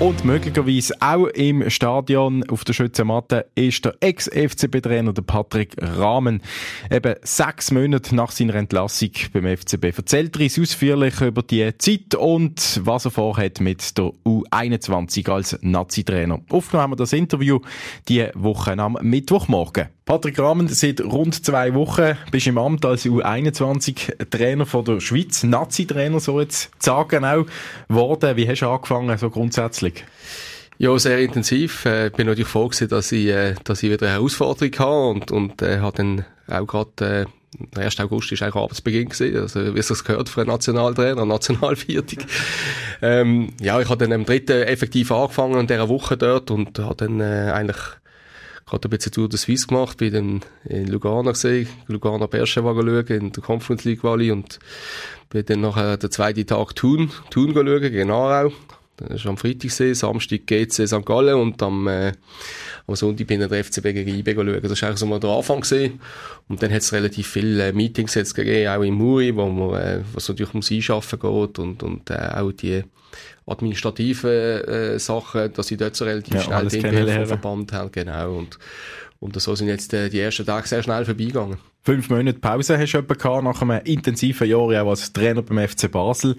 Und 0.00 0.24
möglicherweise 0.24 0.94
auch 1.00 1.26
im 1.28 1.70
Stadion 1.70 2.48
auf 2.48 2.64
der 2.64 2.72
Schützenmatte 2.72 3.46
ist 3.54 3.84
der 3.84 3.94
Ex-FCB-Trainer 4.00 5.12
Patrick 5.12 5.76
Rahmen. 5.80 6.42
Eben 6.90 7.14
sechs 7.22 7.70
Monate 7.70 8.14
nach 8.16 8.32
seiner 8.32 8.56
Entlassung 8.56 9.10
beim 9.32 9.56
FCB 9.56 9.96
erzählt 9.96 10.36
er 10.36 10.42
uns 10.42 10.58
ausführlich 10.58 11.20
über 11.20 11.42
die 11.42 11.76
Zeit 11.78 12.14
und 12.16 12.80
was 12.84 13.04
er 13.04 13.10
vorhat 13.12 13.60
mit 13.60 13.96
der 13.96 14.12
U21 14.26 15.30
als 15.30 15.58
Nazi-Trainer. 15.62 16.40
Aufgenommen 16.50 16.82
haben 16.82 16.92
wir 16.92 16.96
das 16.96 17.12
Interview 17.12 17.60
die 18.08 18.26
Woche 18.34 18.72
am 18.72 18.98
Mittwochmorgen. 19.00 19.88
Patrick 20.04 20.36
Rahmen, 20.40 20.66
seit 20.66 21.00
rund 21.00 21.44
zwei 21.44 21.74
Wochen 21.74 22.16
bist 22.32 22.46
du 22.46 22.50
im 22.50 22.58
Amt 22.58 22.84
als 22.84 23.06
U21-Trainer 23.06 24.66
von 24.66 24.84
der 24.84 25.00
Schweiz, 25.00 25.44
Nazi-Trainer, 25.44 26.18
so 26.18 26.40
jetzt 26.40 26.72
sagen 26.80 27.24
auch 27.24 27.46
worden. 27.88 28.36
Wie 28.36 28.48
hast 28.48 28.62
du 28.62 28.68
angefangen, 28.68 29.16
so 29.16 29.30
grundsätzlich? 29.30 30.04
Ja, 30.78 30.98
sehr 30.98 31.20
intensiv. 31.20 31.86
Ich 31.86 31.92
äh, 31.92 32.10
bin 32.10 32.26
natürlich 32.26 32.48
froh 32.48 32.66
gewesen, 32.66 32.88
dass 32.88 33.12
ich, 33.12 33.28
äh, 33.28 33.54
dass 33.62 33.84
ich 33.84 33.90
wieder 33.92 34.06
eine 34.06 34.16
Herausforderung 34.16 34.72
habe 34.76 35.08
und, 35.08 35.30
und 35.30 35.62
äh, 35.62 35.78
habe 35.78 35.96
dann 35.96 36.24
auch 36.48 36.66
gerade, 36.66 37.22
äh, 37.22 37.26
der 37.76 37.84
1. 37.84 38.00
August 38.00 38.32
ist 38.32 38.42
eigentlich 38.42 38.56
Arbeitsbeginn 38.56 39.08
gewesen, 39.08 39.40
also 39.40 39.72
wie 39.72 39.78
es 39.78 40.04
gehört 40.04 40.28
für 40.28 40.40
einen 40.40 40.50
Nationaltrainer, 40.50 41.24
Nationalviertig. 41.26 42.26
ähm, 43.02 43.52
ja, 43.60 43.80
ich 43.80 43.88
habe 43.88 44.04
dann 44.04 44.12
am 44.12 44.24
3. 44.24 44.62
effektiv 44.62 45.12
angefangen 45.12 45.60
in 45.60 45.66
dieser 45.68 45.88
Woche 45.88 46.16
dort 46.16 46.50
und 46.50 46.76
habe 46.80 46.96
dann 46.96 47.20
äh, 47.20 47.52
eigentlich 47.54 47.78
gerade 48.66 48.88
ein 48.88 48.90
bisschen 48.90 49.12
Tour 49.12 49.28
de 49.28 49.38
Suisse 49.38 49.66
gemacht, 49.66 49.98
bin 49.98 50.12
dann 50.12 50.40
in 50.64 50.86
Lugano 50.88 51.32
gesehen, 51.32 51.68
Lugano 51.86 52.26
Bercheva 52.26 52.74
schauen, 52.74 53.06
in 53.06 53.32
der 53.32 53.42
Conference 53.42 53.84
League 53.84 54.04
Valley 54.04 54.30
und 54.30 54.58
bin 55.30 55.44
dann 55.46 55.60
nachher 55.60 55.96
den 55.96 56.10
zweiten 56.10 56.46
Tag 56.46 56.74
Thun, 56.74 57.10
Thun 57.30 57.52
schauen, 57.54 57.80
gegen 57.80 58.10
Aarau. 58.10 58.52
Das 59.08 59.24
war 59.24 59.30
am 59.30 59.36
Freitagsee, 59.36 59.92
Samstag 59.94 60.46
GC 60.46 60.86
St. 60.86 61.04
Gallen 61.04 61.34
und 61.34 61.62
am, 61.62 61.86
äh, 61.88 62.12
am 62.86 62.94
Sonntag 62.96 63.26
bin 63.26 63.40
ich 63.40 63.48
der 63.48 63.64
FCB 63.64 63.82
gegen 63.92 64.14
IB 64.18 64.34
schauen. 64.34 64.60
Das 64.62 64.82
war 64.82 64.88
eigentlich 64.88 64.98
so 64.98 65.06
mal 65.06 65.20
der 65.20 65.30
Anfang 65.30 65.60
gewesen. 65.60 66.00
Und 66.48 66.62
dann 66.62 66.70
hat 66.70 66.80
es 66.80 66.92
relativ 66.92 67.26
viele 67.26 67.68
äh, 67.68 67.72
Meetings 67.72 68.14
jetzt 68.14 68.34
gegeben, 68.34 68.68
auch 68.68 68.82
in 68.82 68.94
Muri, 68.94 69.34
wo 69.34 69.48
man, 69.48 69.80
äh, 69.80 70.00
was 70.12 70.28
natürlich 70.28 70.52
ums 70.52 70.70
Einschaffen 70.70 71.18
geht 71.18 71.58
und, 71.58 71.82
und 71.82 72.10
äh, 72.10 72.30
auch 72.34 72.52
die 72.52 72.82
administrativen 73.46 74.30
äh, 74.30 74.98
Sachen, 74.98 75.52
dass 75.52 75.66
sie 75.66 75.76
dort 75.76 75.96
so 75.96 76.04
relativ 76.04 76.34
ja, 76.34 76.40
schnell 76.42 76.68
den 76.68 77.08
vom 77.08 77.26
Verband 77.26 77.72
haben, 77.72 77.92
genau. 77.92 78.36
Und, 78.36 78.58
Und 79.22 79.40
so 79.40 79.54
sind 79.54 79.68
jetzt 79.68 79.94
äh, 79.94 80.08
die 80.08 80.18
ersten 80.18 80.44
Tage 80.44 80.66
sehr 80.66 80.82
schnell 80.82 81.04
vorbeigegangen. 81.04 81.58
Fünf 81.84 82.10
Monate 82.10 82.40
Pause 82.40 82.76
hast 82.76 82.92
du 82.92 82.98
etwa 82.98 83.14
gehabt, 83.14 83.44
nach 83.44 83.62
einem 83.62 83.80
intensiven 83.84 84.48
Jahr 84.48 84.82
auch 84.82 84.90
als 84.90 85.12
Trainer 85.12 85.42
beim 85.42 85.68
FC 85.68 85.88
Basel. 85.88 86.36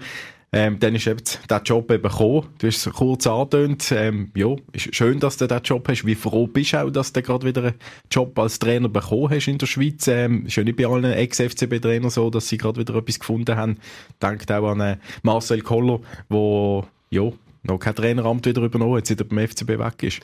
Ähm, 0.54 0.78
dann 0.78 0.94
ist 0.94 1.06
eben 1.06 1.22
der 1.50 1.62
Job 1.62 1.90
eben 1.90 2.02
gekommen. 2.02 2.46
Du 2.58 2.66
hast 2.68 2.86
es 2.86 2.92
kurz 2.92 3.26
angetönt. 3.26 3.90
Ähm, 3.90 4.30
ja, 4.36 4.54
ist 4.72 4.94
schön, 4.94 5.18
dass 5.18 5.36
du 5.36 5.48
diesen 5.48 5.62
Job 5.64 5.88
hast. 5.88 6.06
Wie 6.06 6.14
froh 6.14 6.46
bist 6.46 6.72
du 6.72 6.82
auch, 6.84 6.90
dass 6.90 7.12
du 7.12 7.22
gerade 7.22 7.46
wieder 7.46 7.62
einen 7.64 7.74
Job 8.10 8.38
als 8.38 8.58
Trainer 8.60 8.88
bekommen 8.88 9.30
hast 9.30 9.48
in 9.48 9.58
der 9.58 9.66
Schweiz? 9.66 10.06
Ähm, 10.06 10.46
ist 10.46 10.56
ja 10.56 10.62
nicht 10.62 10.76
bei 10.76 10.86
allen 10.86 11.04
Ex-FCB-Trainern 11.04 12.10
so, 12.10 12.30
dass 12.30 12.48
sie 12.48 12.56
gerade 12.56 12.80
wieder 12.80 12.94
etwas 12.94 13.18
gefunden 13.18 13.56
haben. 13.56 13.78
Denkt 14.22 14.52
auch 14.52 14.70
an 14.70 14.80
äh, 14.80 14.96
Marcel 15.22 15.60
Koller, 15.60 16.00
der 16.30 16.84
ja, 17.10 17.30
noch 17.64 17.78
kein 17.78 17.94
Traineramt 17.94 18.46
wieder 18.46 18.62
übernommen, 18.62 18.98
jetzt 18.98 19.10
er 19.10 19.24
beim 19.24 19.48
FCB 19.48 19.70
weg 19.78 20.02
ist. 20.02 20.20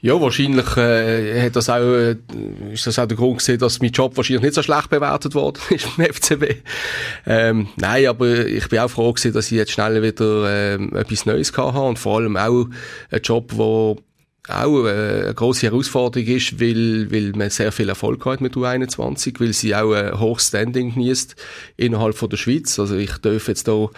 Ja, 0.00 0.20
wahrscheinlich 0.20 0.76
äh, 0.76 1.46
hat 1.46 1.56
das 1.56 1.68
auch, 1.68 1.80
äh, 1.80 2.16
ist 2.72 2.86
das 2.86 2.98
auch 2.98 3.06
der 3.06 3.16
Grund 3.16 3.40
gewesen, 3.40 3.58
dass 3.58 3.80
mein 3.80 3.90
Job 3.90 4.16
wahrscheinlich 4.16 4.44
nicht 4.44 4.54
so 4.54 4.62
schlecht 4.62 4.88
bewertet 4.88 5.34
worden 5.34 5.60
ist 5.70 5.96
beim 5.96 6.06
FCB. 6.06 6.62
Ähm, 7.26 7.68
nein, 7.76 8.06
aber 8.06 8.46
ich 8.46 8.68
bin 8.68 8.78
auch 8.78 8.88
froh 8.88 9.12
gewesen, 9.12 9.32
dass 9.32 9.46
ich 9.46 9.58
jetzt 9.58 9.72
schnell 9.72 10.02
wieder 10.02 10.48
äh, 10.48 10.74
etwas 10.98 11.26
Neues 11.26 11.52
gehabt 11.52 11.74
habe 11.74 11.88
und 11.88 11.98
vor 11.98 12.18
allem 12.18 12.36
auch 12.36 12.66
einen 13.10 13.22
Job, 13.22 13.52
wo 13.54 13.98
auch 14.48 14.84
äh, 14.86 15.22
eine 15.24 15.34
grosse 15.34 15.66
Herausforderung 15.66 16.26
ist, 16.26 16.60
weil, 16.60 17.10
weil 17.12 17.32
man 17.32 17.50
sehr 17.50 17.72
viel 17.72 17.88
Erfolg 17.88 18.24
hat 18.24 18.40
mit 18.40 18.54
U21, 18.54 19.38
weil 19.40 19.52
sie 19.52 19.74
auch 19.74 19.92
ein 19.92 20.18
hohes 20.18 20.48
Standing 20.48 20.94
genießt 20.94 21.36
innerhalb 21.76 22.16
von 22.16 22.30
der 22.30 22.36
Schweiz. 22.36 22.78
Also 22.78 22.96
ich 22.96 23.12
darf 23.18 23.48
jetzt 23.48 23.68
da 23.68 23.88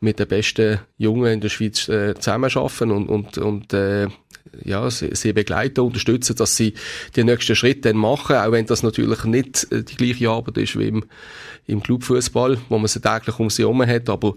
mit 0.00 0.18
den 0.18 0.28
besten 0.28 0.80
Jungen 0.98 1.32
in 1.32 1.40
der 1.40 1.48
Schweiz 1.48 1.88
äh, 1.88 2.14
zusammenarbeiten 2.14 2.90
und, 2.90 3.08
und, 3.08 3.38
und 3.38 3.72
äh, 3.72 4.08
ja, 4.62 4.88
sie, 4.90 5.14
sie 5.14 5.32
begleiten, 5.32 5.80
unterstützen, 5.80 6.36
dass 6.36 6.56
sie 6.56 6.74
die 7.16 7.24
nächsten 7.24 7.56
Schritte 7.56 7.88
dann 7.92 7.96
machen, 7.96 8.36
auch 8.36 8.52
wenn 8.52 8.66
das 8.66 8.82
natürlich 8.82 9.24
nicht 9.24 9.66
äh, 9.72 9.82
die 9.82 9.96
gleiche 9.96 10.30
Arbeit 10.30 10.58
ist 10.58 10.78
wie 10.78 10.88
im, 10.88 11.04
im 11.66 11.82
Clubfußball, 11.82 12.58
wo 12.68 12.78
man 12.78 12.88
sie 12.88 13.00
täglich 13.00 13.38
um 13.38 13.50
sie 13.50 13.62
herum 13.62 13.84
hat, 13.86 14.08
aber 14.08 14.34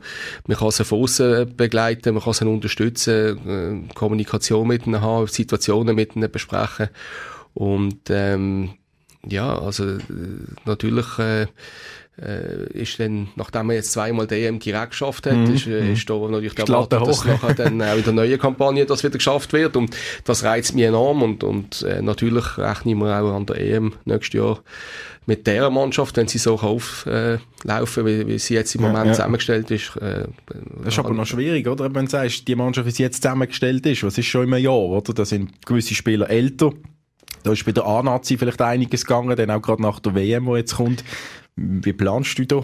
man 0.47 0.57
kann 0.57 0.71
sie 0.71 0.85
von 0.85 1.03
außen 1.03 1.55
begleiten, 1.55 2.13
man 2.13 2.23
kann 2.23 2.33
sie 2.33 2.45
unterstützen, 2.45 3.87
äh, 3.89 3.93
Kommunikation 3.93 4.67
mit 4.67 4.87
ihnen 4.87 5.01
haben, 5.01 5.27
Situationen 5.47 5.95
mit 5.95 6.15
ihnen 6.15 6.29
besprechen. 6.31 6.89
Und 7.53 8.09
ähm, 8.09 8.73
ja, 9.25 9.57
also 9.57 9.85
äh, 9.85 9.99
natürlich 10.65 11.17
äh, 11.19 11.47
ist 12.17 12.99
dann, 12.99 13.29
nachdem 13.35 13.69
er 13.69 13.75
jetzt 13.75 13.91
zweimal 13.91 14.25
DM 14.25 14.59
direkt 14.59 14.91
geschafft 14.91 15.27
hat, 15.27 15.35
mhm. 15.35 15.53
ist, 15.53 15.67
äh, 15.67 15.93
ist 15.93 16.09
da 16.09 16.15
natürlich 16.15 16.55
der 16.55 16.65
Erwartung, 16.65 17.05
dass 17.05 17.25
nachher 17.25 17.53
dann 17.53 17.81
auch 17.81 17.95
in 17.95 18.03
der 18.03 18.13
neuen 18.13 18.39
Kampagne 18.39 18.85
das 18.85 19.03
wieder 19.03 19.17
geschafft 19.17 19.53
wird 19.53 19.77
und 19.77 19.95
das 20.23 20.43
reizt 20.43 20.73
mich 20.73 20.85
enorm 20.85 21.21
und, 21.21 21.43
und 21.43 21.83
äh, 21.83 22.01
natürlich 22.01 22.57
rechne 22.57 22.93
ich 22.93 22.97
mir 22.97 23.21
auch 23.21 23.35
an 23.35 23.45
der 23.45 23.57
EM 23.57 23.93
nächstes 24.05 24.33
Jahr 24.33 24.59
mit 25.27 25.45
der 25.45 25.69
Mannschaft, 25.69 26.15
wenn 26.17 26.27
sie 26.27 26.37
so 26.37 26.55
auflaufen, 26.55 27.11
äh, 27.13 28.05
wie, 28.05 28.27
wie 28.27 28.39
sie 28.39 28.55
jetzt 28.55 28.73
im 28.75 28.81
Moment 28.81 28.99
ja, 28.99 29.05
ja. 29.07 29.13
zusammengestellt 29.13 29.69
ist. 29.69 29.95
Äh, 29.97 30.23
das 30.83 30.93
ist 30.93 30.99
aber 30.99 31.13
noch 31.13 31.25
schwierig, 31.25 31.67
oder? 31.67 31.93
Wenn 31.93 32.05
du 32.05 32.11
sagst, 32.11 32.47
die 32.47 32.55
Mannschaft, 32.55 32.87
wie 32.87 32.91
sie 32.91 33.03
jetzt 33.03 33.21
zusammengestellt 33.21 33.85
ist, 33.85 34.03
was 34.03 34.17
ist 34.17 34.25
schon 34.25 34.45
im 34.45 34.57
Jahr, 34.57 34.73
oder? 34.73 35.13
Da 35.13 35.25
sind 35.25 35.65
gewisse 35.65 35.93
Spieler 35.93 36.29
älter. 36.29 36.71
Da 37.43 37.51
ist 37.51 37.65
bei 37.65 37.73
der 37.73 37.85
A-Nazi 37.85 38.37
vielleicht 38.37 38.61
einiges 38.61 39.05
gegangen, 39.05 39.35
dann 39.35 39.51
auch 39.51 39.61
gerade 39.61 39.81
nach 39.81 39.99
der 39.99 40.15
WM, 40.15 40.45
die 40.45 40.51
jetzt 40.53 40.75
kommt. 40.75 41.03
Wie 41.59 41.93
planst 41.93 42.37
du 42.37 42.45
da? 42.45 42.63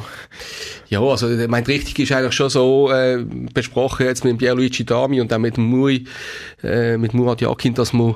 Ja, 0.87 1.01
also 1.01 1.27
ich 1.27 1.47
meine, 1.47 1.67
richtig 1.67 1.97
ist 1.97 2.11
eigentlich 2.11 2.33
schon 2.33 2.49
so 2.49 2.91
äh, 2.91 3.25
besprochen 3.53 4.05
jetzt 4.05 4.23
mit 4.23 4.37
Pierluigi 4.37 4.85
Dami 4.85 5.19
und 5.19 5.33
auch 5.33 5.39
mit 5.39 5.57
Muri, 5.57 6.05
äh, 6.63 6.97
mit 6.97 7.15
Murat 7.15 7.41
Yakin, 7.41 7.73
dass 7.73 7.91
man 7.91 8.15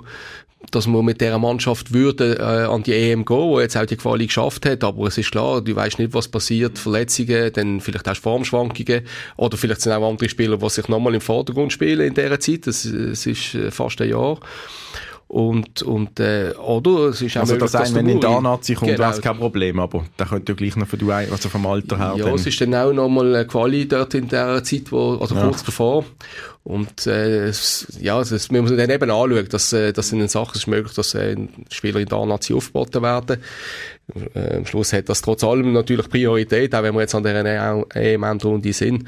dass 0.71 0.87
man 0.87 1.05
mit 1.05 1.21
dieser 1.21 1.37
Mannschaft 1.37 1.93
würde 1.93 2.37
äh, 2.39 2.65
an 2.65 2.83
die 2.83 2.91
EM 2.91 3.25
gehen, 3.25 3.37
wo 3.37 3.59
jetzt 3.59 3.77
auch 3.77 3.85
die 3.85 3.95
Quali 3.95 4.25
geschafft 4.25 4.65
hat, 4.65 4.83
aber 4.83 5.07
es 5.07 5.17
ist 5.17 5.31
klar, 5.31 5.61
du 5.61 5.75
weißt 5.75 5.99
nicht, 5.99 6.13
was 6.13 6.27
passiert, 6.27 6.79
Verletzungen, 6.79 7.53
dann 7.53 7.79
vielleicht 7.79 8.09
auch 8.09 8.15
Formschwankungen 8.15 9.03
oder 9.37 9.55
vielleicht 9.55 9.81
sind 9.81 9.93
auch 9.93 10.09
andere 10.09 10.29
Spieler, 10.29 10.57
die 10.57 10.69
sich 10.69 10.87
nochmal 10.87 11.13
im 11.13 11.21
Vordergrund 11.21 11.71
spielen 11.71 12.07
in 12.07 12.15
dieser 12.15 12.39
Zeit, 12.39 12.65
das, 12.67 12.83
das 12.91 13.25
ist 13.25 13.53
äh, 13.53 13.71
fast 13.71 14.01
ein 14.01 14.09
Jahr 14.09 14.39
und, 15.29 15.81
und, 15.81 16.21
äh, 16.21 16.53
oder 16.53 17.09
es 17.09 17.21
ist 17.21 17.35
auch 17.35 17.41
Also 17.41 17.53
möglich, 17.55 17.71
das 17.71 17.81
heißt, 17.81 17.95
wenn 17.95 18.07
in 18.07 18.21
der 18.21 18.39
Nazi 18.39 18.75
kommt, 18.75 18.91
genau. 18.91 18.99
wäre 18.99 19.11
es 19.11 19.21
kein 19.21 19.37
Problem, 19.37 19.77
aber 19.77 20.05
da 20.15 20.23
könnte 20.23 20.53
ja 20.53 20.55
gleich 20.55 20.77
noch 20.77 20.87
von 20.87 20.99
du, 20.99 21.11
also 21.11 21.49
vom 21.49 21.65
Alter 21.65 21.97
her. 21.97 22.13
Ja, 22.17 22.25
dann. 22.25 22.35
es 22.35 22.47
ist 22.47 22.61
dann 22.61 22.73
auch 22.73 22.93
nochmal 22.93 23.35
eine 23.35 23.45
Quali 23.45 23.89
dort 23.89 24.13
in 24.13 24.29
der 24.29 24.63
Zeit, 24.63 24.89
wo, 24.89 25.17
also 25.17 25.35
ja. 25.35 25.43
kurz 25.43 25.63
davor. 25.65 26.05
Und, 26.63 27.07
äh, 27.07 27.47
ja, 27.99 28.19
das 28.19 28.51
müssen 28.51 28.69
wir 28.69 28.77
dann 28.77 28.89
eben 28.89 29.11
anschauen, 29.11 29.49
dass, 29.49 29.73
äh, 29.73 29.91
das 29.91 30.09
sind 30.09 30.31
Sachen, 30.31 30.51
es 30.53 30.61
ist 30.61 30.67
möglich, 30.67 30.93
dass 30.93 31.13
äh, 31.13 31.35
Spieler 31.71 31.99
in 31.99 32.07
der 32.07 32.25
Nazi 32.25 32.53
aufgeboten 32.53 33.01
werden. 33.01 33.41
Äh, 34.33 34.57
am 34.57 34.65
Schluss 34.65 34.93
hat 34.93 35.09
das 35.09 35.21
trotz 35.21 35.43
allem 35.43 35.73
natürlich 35.73 36.09
Priorität, 36.09 36.73
auch 36.73 36.83
wenn 36.83 36.93
wir 36.93 37.01
jetzt 37.01 37.15
an 37.15 37.23
der 37.23 37.85
EM-Endrunde 37.93 38.71
sind. 38.71 39.03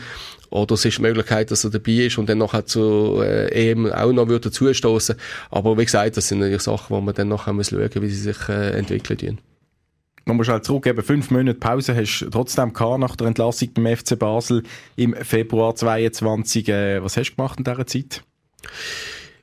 Oder 0.50 0.75
es 0.75 0.86
ist 0.86 0.98
die 0.98 1.01
Möglichkeit, 1.01 1.51
dass 1.51 1.63
er 1.63 1.70
dabei 1.70 1.91
ist 1.91 2.18
und 2.18 2.27
dann 2.27 2.39
nachher 2.39 2.65
zu 2.65 3.22
äh, 3.22 3.72
EM 3.72 3.91
auch 3.91 4.12
noch 4.12 4.27
würde 4.27 4.51
zustoßen. 4.51 5.15
Aber 5.51 5.77
wie 5.77 5.86
gesagt, 5.86 6.18
das 6.18 6.27
sind 6.27 6.39
natürlich 6.39 6.62
Sachen, 6.62 6.96
wo 6.96 7.01
man 7.01 7.13
dann 7.13 7.27
nachher 7.27 7.53
muss 7.53 7.70
schauen, 7.70 7.89
wie 7.96 8.10
sie 8.10 8.22
sich 8.22 8.50
äh, 8.50 8.72
entwickeln. 8.72 9.39
Nochmal 10.25 10.46
schnell 10.46 10.62
zurückgeben, 10.62 11.03
fünf 11.03 11.32
Monate 11.32 11.58
Pause 11.58 11.96
hast 11.96 12.20
du 12.20 12.29
trotzdem 12.29 12.74
gehabt 12.74 13.00
nach 13.00 13.15
der 13.15 13.27
Entlassung 13.27 13.70
beim 13.74 13.96
FC 13.96 14.18
Basel 14.18 14.63
im 14.96 15.15
Februar 15.15 15.75
2022. 15.75 16.70
Äh, 16.70 17.03
was 17.03 17.18
hast 17.18 17.32
du 17.32 17.36
gemacht 17.36 17.58
in 17.60 17.63
dieser 17.63 17.88
Zeit? 17.88 18.24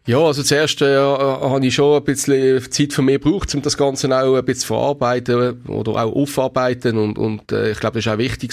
Ja, 0.07 0.21
also 0.21 0.45
zuerst 0.45 0.81
äh, 0.83 0.97
habe 0.97 1.67
ich 1.67 1.75
schon 1.75 1.97
ein 1.97 2.05
bisschen 2.05 2.71
Zeit 2.71 2.93
für 2.93 3.03
mich 3.03 3.21
gebraucht, 3.21 3.53
um 3.57 3.63
das 3.63 3.77
Ganze 3.77 4.07
auch 4.17 4.37
ein 4.37 4.45
bisschen 4.45 4.61
zu 4.61 4.67
verarbeiten 4.69 5.65
oder 5.67 5.93
auch 5.93 6.15
aufarbeiten 6.15 6.97
und, 6.97 7.19
und 7.19 7.51
äh, 7.51 7.73
ich 7.73 7.81
glaube, 7.81 7.95
das 7.95 8.07
ist 8.07 8.13
auch 8.13 8.19
wichtig 8.19 8.53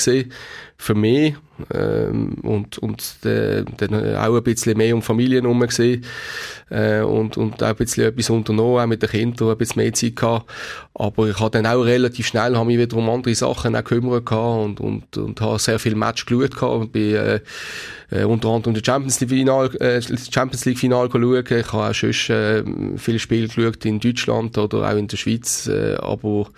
für 0.77 0.95
mich 0.95 1.35
ähm, 1.73 2.33
und, 2.41 2.79
und 2.79 3.25
äh, 3.25 3.63
dann 3.77 4.15
auch 4.15 4.35
ein 4.35 4.43
bisschen 4.43 4.77
mehr 4.77 4.95
um 4.95 5.01
Familien 5.01 5.43
herum 5.43 5.59
gesehen 5.61 6.03
äh, 6.69 7.01
und, 7.01 7.37
und 7.37 7.61
auch 7.61 7.67
ein 7.67 7.75
bisschen 7.75 8.05
etwas 8.05 8.29
unternommen, 8.31 8.81
auch 8.81 8.87
mit 8.87 9.03
den 9.03 9.09
Kindern 9.09 9.51
ein 9.51 9.57
bisschen 9.57 9.83
mehr 9.83 9.93
Zeit 9.93 10.15
gehabt. 10.15 10.49
Aber 10.95 11.27
ich 11.27 11.39
habe 11.39 11.51
dann 11.51 11.67
auch 11.67 11.83
relativ 11.83 12.27
schnell 12.27 12.55
habe 12.55 12.65
mich 12.65 12.79
wieder 12.79 12.97
um 12.97 13.09
andere 13.09 13.35
Sachen 13.35 13.75
auch 13.75 13.83
gekümmert 13.83 14.31
und, 14.31 14.79
und, 14.79 15.17
und 15.17 15.41
habe 15.41 15.59
sehr 15.59 15.77
viel 15.77 15.95
Match 15.95 16.25
geschaut 16.25 16.61
und 16.63 16.91
bin 16.91 17.15
äh, 17.15 17.39
äh, 18.09 18.23
unter 18.23 18.49
anderem 18.49 18.73
das 18.73 18.83
Champions 18.83 19.19
League 19.19 19.29
Final, 19.29 19.75
äh, 19.75 20.01
Champions 20.01 20.65
League 20.65 20.79
Final 20.79 21.09
schauen. 21.11 21.43
Ich 21.47 21.73
habe 21.73 21.89
auch 21.89 21.93
schon 21.93 22.09
äh, 22.09 22.63
viele 22.97 23.19
Spiele 23.19 23.47
geschaut 23.47 23.85
in 23.85 23.99
Deutschland 23.99 24.57
oder 24.57 24.89
auch 24.89 24.97
in 24.97 25.07
der 25.07 25.17
Schweiz, 25.17 25.67
äh, 25.67 25.95
aber 25.95 26.49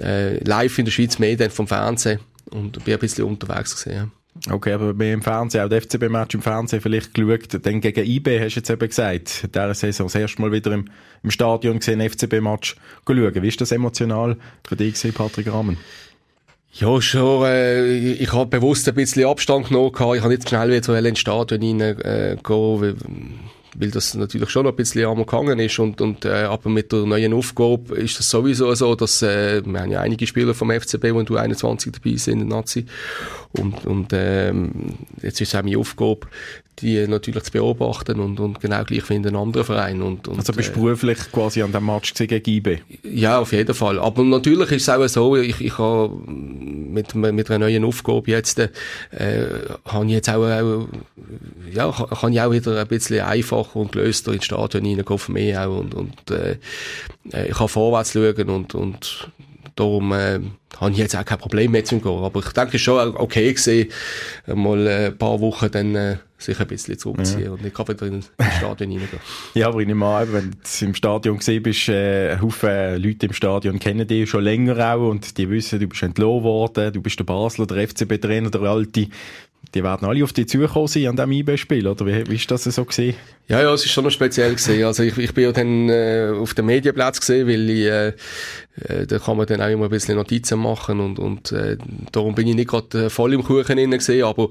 äh, 0.00 0.42
live 0.42 0.78
in 0.78 0.84
der 0.84 0.92
Schweiz 0.92 1.18
mehr 1.18 1.36
dann 1.36 1.50
vom 1.50 1.68
Fernsehen 1.68 2.20
und 2.50 2.84
bin 2.84 2.94
ein 2.94 3.00
bisschen 3.00 3.24
unterwegs 3.24 3.74
gesehen. 3.74 4.12
Okay, 4.48 4.72
aber 4.72 4.94
bei 4.94 5.12
im 5.12 5.22
Fernsehen, 5.22 5.64
auch 5.64 5.68
der 5.68 5.82
FCB-Match 5.82 6.34
im 6.34 6.42
Fernsehen 6.42 6.80
vielleicht 6.80 7.12
geschaut, 7.14 7.48
dann 7.66 7.80
gegen 7.80 8.06
IB 8.06 8.40
hast 8.40 8.54
du 8.54 8.60
jetzt 8.60 8.70
eben 8.70 8.88
gesagt, 8.88 9.44
in 9.44 9.52
dieser 9.52 9.74
Saison 9.74 10.06
das 10.06 10.14
erste 10.14 10.40
Mal 10.40 10.52
wieder 10.52 10.72
im, 10.72 10.88
im 11.22 11.30
Stadion 11.30 11.78
gesehen, 11.78 12.00
FCB-Match 12.00 12.76
schauen. 13.06 13.42
Wie 13.42 13.48
ist 13.48 13.60
das 13.60 13.72
emotional 13.72 14.36
für 14.66 14.76
dich 14.76 14.94
gewesen, 14.94 15.12
Patrick 15.12 15.52
Rahmen? 15.52 15.76
Ja, 16.72 17.02
schon, 17.02 17.44
äh, 17.44 17.96
ich 18.12 18.32
habe 18.32 18.46
bewusst 18.46 18.88
ein 18.88 18.94
bisschen 18.94 19.26
Abstand 19.26 19.68
genommen, 19.68 19.92
ich 19.92 20.00
habe 20.00 20.28
nicht 20.28 20.48
schnell 20.48 20.70
wieder 20.70 21.04
ins 21.04 21.18
Stadion 21.18 21.60
reingehen, 21.60 22.00
äh, 22.02 22.36
gehen, 22.42 23.40
weil 23.76 23.90
das 23.90 24.14
natürlich 24.14 24.50
schon 24.50 24.66
ein 24.66 24.74
bisschen 24.74 25.06
am 25.06 25.18
gegangen 25.18 25.58
ist 25.58 25.78
und, 25.78 26.00
und 26.00 26.24
äh, 26.24 26.44
aber 26.44 26.70
mit 26.70 26.92
der 26.92 27.00
neuen 27.00 27.32
Aufgabe 27.32 27.94
ist 27.96 28.18
es 28.18 28.30
sowieso 28.30 28.74
so, 28.74 28.94
dass 28.94 29.22
äh, 29.22 29.62
wir 29.64 29.80
haben 29.80 29.90
ja 29.90 30.00
einige 30.00 30.26
Spieler 30.26 30.54
vom 30.54 30.70
FCB, 30.70 31.02
die 31.02 31.24
du 31.24 31.36
21 31.36 31.92
dabei 31.92 32.16
sind 32.16 32.48
Nazi 32.48 32.86
und, 33.52 33.84
und 33.84 34.12
ähm, 34.12 34.94
jetzt 35.22 35.40
ist 35.40 35.48
es 35.48 35.54
auch 35.54 35.64
meine 35.64 35.78
Aufgabe, 35.78 36.20
die 36.78 37.06
natürlich 37.06 37.42
zu 37.44 37.52
beobachten 37.52 38.20
und, 38.20 38.38
und 38.38 38.60
genau 38.60 38.84
gleich 38.84 39.08
wie 39.10 39.14
in 39.14 39.22
den 39.22 39.36
anderen 39.36 39.64
Vereinen. 39.64 40.02
Und, 40.02 40.28
und, 40.28 40.38
also 40.38 40.52
bist 40.52 40.74
du 40.74 40.82
beruflich 40.82 41.18
äh, 41.18 41.30
quasi 41.32 41.62
an 41.62 41.72
dem 41.72 41.84
Match 41.84 42.14
gegen 42.14 42.40
IB? 42.46 42.78
Ja, 43.02 43.40
auf 43.40 43.52
jeden 43.52 43.74
Fall. 43.74 43.98
Aber 43.98 44.22
natürlich 44.22 44.70
ist 44.70 44.82
es 44.82 44.88
auch 44.88 45.06
so, 45.08 45.36
ich, 45.36 45.60
ich 45.60 45.78
habe 45.78 46.16
mit, 46.26 47.14
mit 47.14 47.50
einer 47.50 47.66
neuen 47.66 47.84
Aufgabe 47.84 48.30
jetzt, 48.30 48.58
äh, 48.58 48.70
habe 49.84 50.06
ich 50.06 50.12
jetzt 50.12 50.30
auch, 50.30 50.44
auch 50.44 50.88
ja, 51.72 51.90
kann 51.90 52.32
ich 52.32 52.40
auch 52.40 52.52
wieder 52.52 52.80
ein 52.80 52.88
bisschen 52.88 53.20
einfacher 53.20 53.76
und 53.76 53.92
gelöster 53.92 54.32
ins 54.32 54.44
Stadion 54.44 55.04
für 55.18 55.32
mich 55.32 55.56
auch 55.56 55.80
und, 55.80 55.94
und 55.94 56.30
äh, 56.30 56.56
äh 57.32 57.48
ich 57.48 57.56
kann 57.56 57.68
vorwärts 57.68 58.12
schauen 58.12 58.48
und, 58.48 58.74
und 58.74 59.30
darum 59.76 60.12
äh, 60.12 60.40
habe 60.78 60.92
ich 60.92 60.98
jetzt 60.98 61.16
auch 61.16 61.24
kein 61.24 61.38
Problem 61.38 61.72
mehr 61.72 61.84
zu 61.84 61.98
gehen. 61.98 62.24
Aber 62.24 62.40
ich 62.40 62.52
denke, 62.52 62.78
schon 62.78 63.16
okay 63.16 63.52
gewesen, 63.52 63.90
mal 64.46 64.86
ein 64.86 65.18
paar 65.18 65.40
Wochen 65.40 65.70
dann 65.70 65.94
äh, 65.94 66.16
sich 66.38 66.58
ein 66.58 66.66
bisschen 66.66 66.98
zurückziehen 66.98 67.44
ja. 67.44 67.50
und 67.50 67.62
nicht 67.62 67.78
wieder 67.78 68.06
in 68.06 68.14
ins 68.14 68.30
Stadion 68.58 68.90
reingehen. 68.90 69.20
Ja, 69.54 69.68
aber 69.68 69.80
ich 69.80 69.86
nehme 69.86 70.06
an, 70.06 70.32
wenn 70.32 70.50
du 70.50 70.84
im 70.84 70.94
Stadion 70.94 71.38
gesehen 71.38 71.62
bist, 71.62 71.88
äh, 71.88 72.38
Haufen 72.38 73.02
Leute 73.02 73.26
im 73.26 73.32
Stadion 73.32 73.78
kennen 73.78 74.06
dich 74.06 74.30
schon 74.30 74.44
länger 74.44 74.94
auch 74.94 75.10
und 75.10 75.36
die 75.36 75.50
wissen, 75.50 75.80
du 75.80 75.86
bist 75.86 76.02
entlohnt 76.02 76.44
worden, 76.44 76.92
du 76.92 77.02
bist 77.02 77.18
der 77.18 77.24
Basler, 77.24 77.66
der 77.66 77.88
FCB-Trainer, 77.88 78.50
der 78.50 78.62
alte. 78.62 79.08
Die 79.74 79.84
werden 79.84 80.06
alle 80.08 80.24
auf 80.24 80.32
dich 80.32 80.48
zugekommen 80.48 80.88
sein 80.88 81.06
an 81.06 81.16
diesem 81.16 81.32
IB-Spiel, 81.32 81.86
oder 81.86 82.04
wie, 82.06 82.26
wie 82.28 82.34
ist 82.34 82.50
das 82.50 82.64
so 82.64 82.84
gesehen? 82.84 83.14
Ja, 83.46 83.60
ja, 83.62 83.72
es 83.72 83.84
ist 83.84 83.92
schon 83.92 84.04
noch 84.04 84.10
speziell 84.10 84.52
gesehen. 84.54 84.84
Also 84.84 85.02
ich, 85.02 85.16
ich 85.18 85.34
bin 85.34 85.44
ja 85.44 85.52
dann 85.52 85.88
äh, 85.88 86.32
auf 86.34 86.54
dem 86.54 86.66
Medienplatz 86.66 87.20
gesehen, 87.20 87.46
weil 87.46 87.70
ich, 87.70 87.86
äh, 87.86 88.08
äh, 88.84 89.06
da 89.06 89.18
kann 89.18 89.36
man 89.36 89.46
dann 89.46 89.60
auch 89.60 89.68
immer 89.68 89.84
ein 89.84 89.90
bisschen 89.90 90.16
Notizen 90.16 90.58
machen 90.58 91.00
und, 91.00 91.18
und 91.18 91.52
äh, 91.52 91.76
darum 92.12 92.34
bin 92.34 92.48
ich 92.48 92.54
nicht 92.54 92.68
gerade 92.68 93.06
äh, 93.06 93.10
voll 93.10 93.32
im 93.32 93.44
Kuchen 93.44 93.78
innen 93.78 93.98
gesehen, 93.98 94.24
aber, 94.24 94.50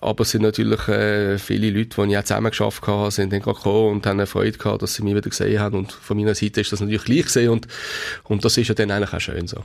aber 0.00 0.22
es 0.22 0.30
sind 0.30 0.42
natürlich 0.42 0.86
äh, 0.88 1.38
viele 1.38 1.70
Leute, 1.70 2.02
die 2.02 2.12
ich 2.12 2.18
auch 2.18 2.24
zusammen 2.24 2.50
geschafft 2.50 2.86
habe, 2.86 3.10
sind 3.10 3.32
dann 3.32 3.40
gerade 3.40 3.56
gekommen 3.56 3.92
und 3.92 4.06
haben 4.06 4.18
eine 4.18 4.26
Freude 4.26 4.56
gehabt, 4.56 4.82
dass 4.82 4.94
sie 4.94 5.02
mich 5.02 5.14
wieder 5.14 5.30
gesehen 5.30 5.60
haben 5.60 5.76
und 5.76 5.92
von 5.92 6.16
meiner 6.16 6.34
Seite 6.34 6.60
ist 6.60 6.72
das 6.72 6.80
natürlich 6.80 7.04
gleich 7.04 7.24
gesehen 7.24 7.50
und, 7.50 7.68
und 8.24 8.44
das 8.44 8.56
ist 8.56 8.68
ja 8.68 8.74
dann 8.74 8.90
eigentlich 8.90 9.12
auch 9.12 9.20
schön 9.20 9.46
so. 9.46 9.62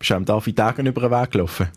Bist 0.00 0.10
du 0.10 0.14
am 0.14 0.24
David 0.24 0.58
Degen 0.58 0.86
über 0.86 1.02
den 1.02 1.10
Weg 1.10 1.30
gelaufen? 1.30 1.68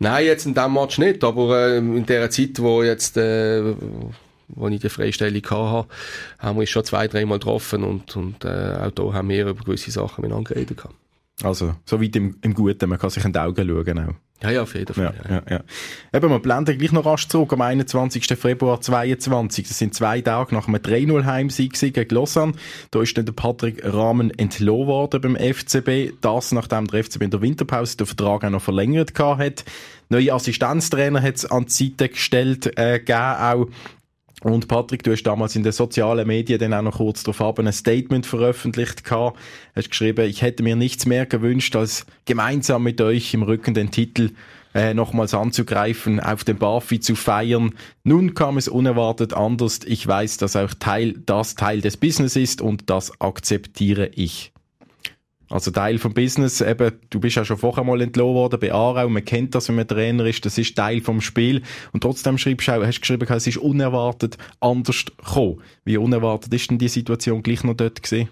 Nein, 0.00 0.26
jetzt 0.26 0.44
in 0.44 0.54
diesem 0.54 0.74
Match 0.74 0.98
nicht, 0.98 1.22
aber 1.22 1.68
äh, 1.68 1.78
in 1.78 2.04
der 2.04 2.28
Zeit, 2.28 2.58
wo 2.58 2.82
jetzt 2.82 3.16
äh, 3.16 3.62
wo 4.48 4.66
ich 4.66 4.80
die 4.80 4.88
Freistellung 4.88 5.42
hatte, 5.44 5.88
haben 6.40 6.56
wir 6.56 6.62
uns 6.62 6.70
schon 6.70 6.84
zwei, 6.84 7.06
dreimal 7.06 7.38
getroffen 7.38 7.84
und, 7.84 8.16
und 8.16 8.44
äh, 8.44 8.76
auch 8.80 8.90
da 8.90 9.12
haben 9.12 9.28
wir 9.28 9.46
über 9.46 9.54
gewisse 9.54 9.92
Sachen 9.92 10.22
miteinander 10.22 10.52
geredet. 10.52 10.82
Also, 11.44 11.76
so 11.84 12.02
weit 12.02 12.16
im, 12.16 12.38
im 12.42 12.54
Guten, 12.54 12.88
man 12.88 12.98
kann 12.98 13.10
sich 13.10 13.24
in 13.24 13.32
die 13.32 13.38
Augen 13.38 13.68
schauen 13.68 13.98
auch. 14.00 14.14
Ja, 14.42 14.50
ja, 14.50 14.62
auf 14.62 14.74
jeden 14.74 14.94
Fall. 14.94 15.14
Ja, 15.28 15.34
ja, 15.34 15.42
ja. 15.50 15.60
Eben, 16.14 16.30
wir 16.30 16.38
blenden 16.38 16.78
gleich 16.78 16.92
noch 16.92 17.04
rasch 17.04 17.28
zurück 17.28 17.52
am 17.52 17.60
21. 17.60 18.26
Februar 18.38 18.80
2022. 18.80 19.68
Das 19.68 19.78
sind 19.78 19.94
zwei 19.94 20.22
Tage 20.22 20.54
nach 20.54 20.66
einem 20.66 20.76
3-0 20.76 21.24
Heimsieg 21.26 21.78
gegen 21.78 22.14
Lausanne. 22.14 22.54
Da 22.90 23.02
ist 23.02 23.16
dann 23.18 23.26
der 23.26 23.32
Patrick 23.32 23.82
Rahmen 23.84 24.30
entlohnt 24.38 24.86
worden 24.86 25.20
beim 25.20 25.36
FCB. 25.36 26.14
Das, 26.22 26.52
nachdem 26.52 26.86
der 26.86 27.04
FCB 27.04 27.22
in 27.22 27.30
der 27.30 27.42
Winterpause 27.42 27.98
den 27.98 28.06
Vertrag 28.06 28.44
auch 28.44 28.50
noch 28.50 28.62
verlängert 28.62 29.18
hat. 29.18 29.64
Neue 30.08 30.32
Assistenztrainer 30.32 31.22
hat 31.22 31.36
es 31.36 31.44
an 31.44 31.66
die 31.66 31.72
Seite 31.72 32.08
gestellt, 32.08 32.78
äh, 32.78 32.98
gegeben 32.98 33.18
auch. 33.18 33.66
Und 34.42 34.68
Patrick, 34.68 35.02
du 35.02 35.12
hast 35.12 35.24
damals 35.24 35.54
in 35.54 35.62
den 35.62 35.72
sozialen 35.72 36.26
Medien 36.26 36.58
dann 36.58 36.72
auch 36.72 36.82
noch 36.82 36.96
kurz 36.96 37.22
darauf 37.22 37.58
ein 37.58 37.70
Statement 37.72 38.24
veröffentlicht 38.24 39.04
gehabt. 39.04 39.38
Hast 39.76 39.90
geschrieben, 39.90 40.28
ich 40.28 40.40
hätte 40.40 40.62
mir 40.62 40.76
nichts 40.76 41.04
mehr 41.04 41.26
gewünscht, 41.26 41.76
als 41.76 42.06
gemeinsam 42.24 42.82
mit 42.82 43.00
euch 43.00 43.34
im 43.34 43.42
Rücken 43.42 43.74
den 43.74 43.90
Titel 43.90 44.30
äh, 44.74 44.94
nochmals 44.94 45.34
anzugreifen, 45.34 46.20
auf 46.20 46.44
dem 46.44 46.56
Barfi 46.56 47.00
zu 47.00 47.16
feiern. 47.16 47.74
Nun 48.04 48.34
kam 48.34 48.56
es 48.56 48.68
unerwartet 48.68 49.34
anders. 49.34 49.80
Ich 49.84 50.06
weiß, 50.06 50.38
dass 50.38 50.56
auch 50.56 50.72
Teil, 50.74 51.14
das 51.26 51.54
Teil 51.54 51.80
des 51.80 51.96
Business 51.96 52.36
ist 52.36 52.62
und 52.62 52.88
das 52.88 53.20
akzeptiere 53.20 54.06
ich. 54.14 54.52
Also 55.50 55.72
Teil 55.72 55.98
vom 55.98 56.14
Business, 56.14 56.60
eben, 56.60 56.92
du 57.10 57.18
bist 57.18 57.34
ja 57.34 57.44
schon 57.44 57.58
vorher 57.58 57.82
mal 57.82 58.00
entlohnt 58.00 58.36
worden 58.36 58.60
bei 58.60 58.72
Aarau, 58.72 59.08
man 59.08 59.24
kennt 59.24 59.56
das, 59.56 59.68
wenn 59.68 59.74
man 59.74 59.88
Trainer 59.88 60.24
ist, 60.24 60.46
das 60.46 60.56
ist 60.58 60.76
Teil 60.76 61.00
vom 61.00 61.20
Spiel 61.20 61.62
und 61.92 62.02
trotzdem 62.02 62.38
schreibst 62.38 62.68
du 62.68 62.72
auch, 62.72 62.86
hast 62.86 62.98
du 62.98 63.00
geschrieben, 63.00 63.26
es 63.28 63.46
ist 63.48 63.56
unerwartet 63.56 64.38
anders 64.60 65.04
gekommen. 65.04 65.60
Wie 65.84 65.96
unerwartet 65.96 66.54
ist 66.54 66.70
denn 66.70 66.78
die 66.78 66.86
Situation 66.86 67.42
gleich 67.42 67.64
noch 67.64 67.74
dort 67.74 68.00
gewesen? 68.00 68.28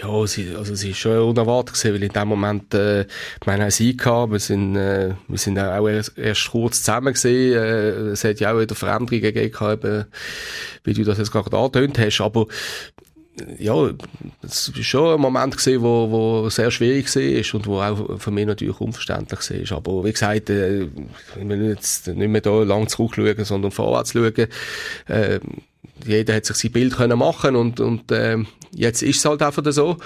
Ja, 0.00 0.26
sie, 0.26 0.54
also 0.56 0.74
sie 0.74 0.90
ist 0.90 0.98
schon 0.98 1.18
unerwartet 1.18 1.74
gewesen, 1.74 1.94
weil 1.94 2.02
in 2.04 2.12
dem 2.12 2.28
Moment, 2.28 2.72
äh, 2.72 3.06
meine, 3.44 3.66
auch 3.66 3.70
sie 3.70 3.96
gehabt, 3.96 4.32
wir 4.32 4.38
sind, 4.38 4.76
äh, 4.76 5.14
wir 5.28 5.38
sind 5.38 5.58
auch 5.58 5.86
erst, 5.86 6.16
erst 6.16 6.50
kurz 6.50 6.82
zusammen 6.82 7.12
gesehen, 7.12 7.54
äh, 7.54 7.90
es 8.12 8.24
hat 8.24 8.40
ja 8.40 8.54
auch 8.54 8.60
wieder 8.60 8.74
Veränderungen 8.74 9.34
gegeben, 9.34 10.06
wie 10.84 10.94
du 10.94 11.04
das 11.04 11.18
jetzt 11.18 11.32
gerade 11.32 11.56
angetönt 11.56 11.98
hast, 11.98 12.20
aber 12.20 12.46
ja, 13.58 13.90
es 14.42 14.74
war 14.74 14.82
schon 14.82 15.14
ein 15.14 15.20
Moment 15.20 15.56
gewesen, 15.56 15.82
wo, 15.82 16.10
wo 16.10 16.48
sehr 16.50 16.70
schwierig 16.70 17.14
war 17.14 17.54
und 17.54 17.66
wo 17.66 17.80
auch 17.80 18.20
für 18.20 18.30
mich 18.30 18.46
natürlich 18.46 18.80
unverständlich 18.80 19.70
war. 19.70 19.76
Aber 19.78 20.04
wie 20.04 20.12
gesagt, 20.12 20.50
äh, 20.50 20.82
ich 20.84 20.88
will 21.36 21.68
jetzt 21.68 22.08
nicht 22.08 22.28
mehr 22.28 22.40
da 22.40 22.62
lang 22.62 22.88
zurückschauen, 22.88 23.44
sondern 23.44 23.70
vorwärts 23.70 24.12
schauen. 24.12 24.46
Äh, 25.06 25.40
jeder 26.06 26.34
hat 26.34 26.46
sich 26.46 26.56
sein 26.56 26.72
Bild 26.72 26.96
können 26.96 27.18
machen 27.18 27.56
und, 27.56 27.80
und 27.80 28.10
äh, 28.10 28.38
jetzt 28.72 29.02
ist 29.02 29.18
es 29.18 29.24
halt 29.24 29.42
einfach 29.42 29.62
so. 29.72 29.96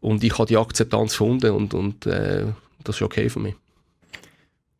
Und 0.00 0.24
ich 0.24 0.38
habe 0.38 0.46
die 0.46 0.56
Akzeptanz 0.56 1.12
gefunden 1.12 1.50
und, 1.52 1.74
und 1.74 2.06
äh, 2.06 2.46
das 2.84 2.96
ist 2.96 3.02
okay 3.02 3.28
für 3.28 3.40
mich. 3.40 3.54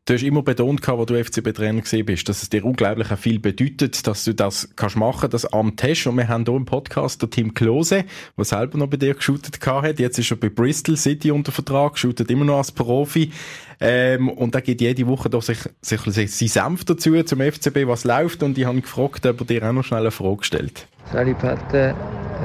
Du 0.04 0.14
hast 0.14 0.24
immer 0.24 0.42
betont, 0.42 0.88
als 0.88 1.06
du 1.06 1.14
FCB-Trainer 1.24 1.80
bist, 2.04 2.28
dass 2.28 2.42
es 2.42 2.50
dir 2.50 2.64
unglaublich 2.64 3.06
viel 3.20 3.38
bedeutet, 3.38 4.04
dass 4.04 4.24
du 4.24 4.34
das 4.34 4.68
kannst 4.74 4.96
machen, 4.96 5.30
das 5.30 5.46
Amt 5.52 5.80
hast. 5.84 6.08
Und 6.08 6.16
wir 6.16 6.26
haben 6.26 6.44
hier 6.44 6.56
im 6.56 6.64
Podcast 6.64 7.22
den 7.22 7.30
Tim 7.30 7.54
Klose, 7.54 8.04
der 8.36 8.44
selber 8.44 8.78
noch 8.78 8.88
bei 8.88 8.96
dir 8.96 9.14
geshootet 9.14 9.64
hat. 9.64 10.00
Jetzt 10.00 10.18
ist 10.18 10.28
er 10.32 10.38
bei 10.38 10.48
Bristol 10.48 10.96
City 10.96 11.30
unter 11.30 11.52
Vertrag, 11.52 11.96
shootet 11.96 12.32
immer 12.32 12.44
noch 12.44 12.56
als 12.56 12.72
Profi. 12.72 13.30
Ähm, 13.78 14.28
und 14.28 14.56
er 14.56 14.62
gibt 14.62 14.80
jede 14.80 15.06
Woche 15.06 15.30
da 15.30 15.40
sich, 15.40 15.60
sich, 15.80 16.00
sich 16.00 16.32
sein 16.32 16.48
Senf 16.48 16.84
dazu 16.84 17.22
zum 17.22 17.40
FCB, 17.40 17.86
was 17.86 18.02
läuft. 18.02 18.42
Und 18.42 18.58
ich 18.58 18.64
habe 18.64 18.80
gefragt, 18.80 19.24
ob 19.24 19.38
er 19.42 19.46
dir 19.46 19.68
auch 19.68 19.72
noch 19.72 19.84
schnell 19.84 20.00
eine 20.00 20.10
Frage 20.10 20.42
stellt. 20.42 20.88
Sali 21.12 21.34
Patte, 21.34 21.94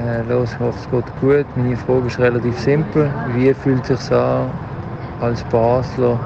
äh, 0.00 0.22
los, 0.28 0.52
ich 0.52 0.60
hoffe 0.60 0.78
es 0.78 0.90
geht 0.92 1.20
gut. 1.20 1.56
Meine 1.56 1.76
Frage 1.76 2.06
ist 2.06 2.20
relativ 2.20 2.56
simpel. 2.56 3.12
Wie 3.34 3.52
fühlt 3.52 3.90
es 3.90 4.06
sich 4.06 4.12
an 4.12 4.48
als 5.20 5.42
Basler 5.50 6.20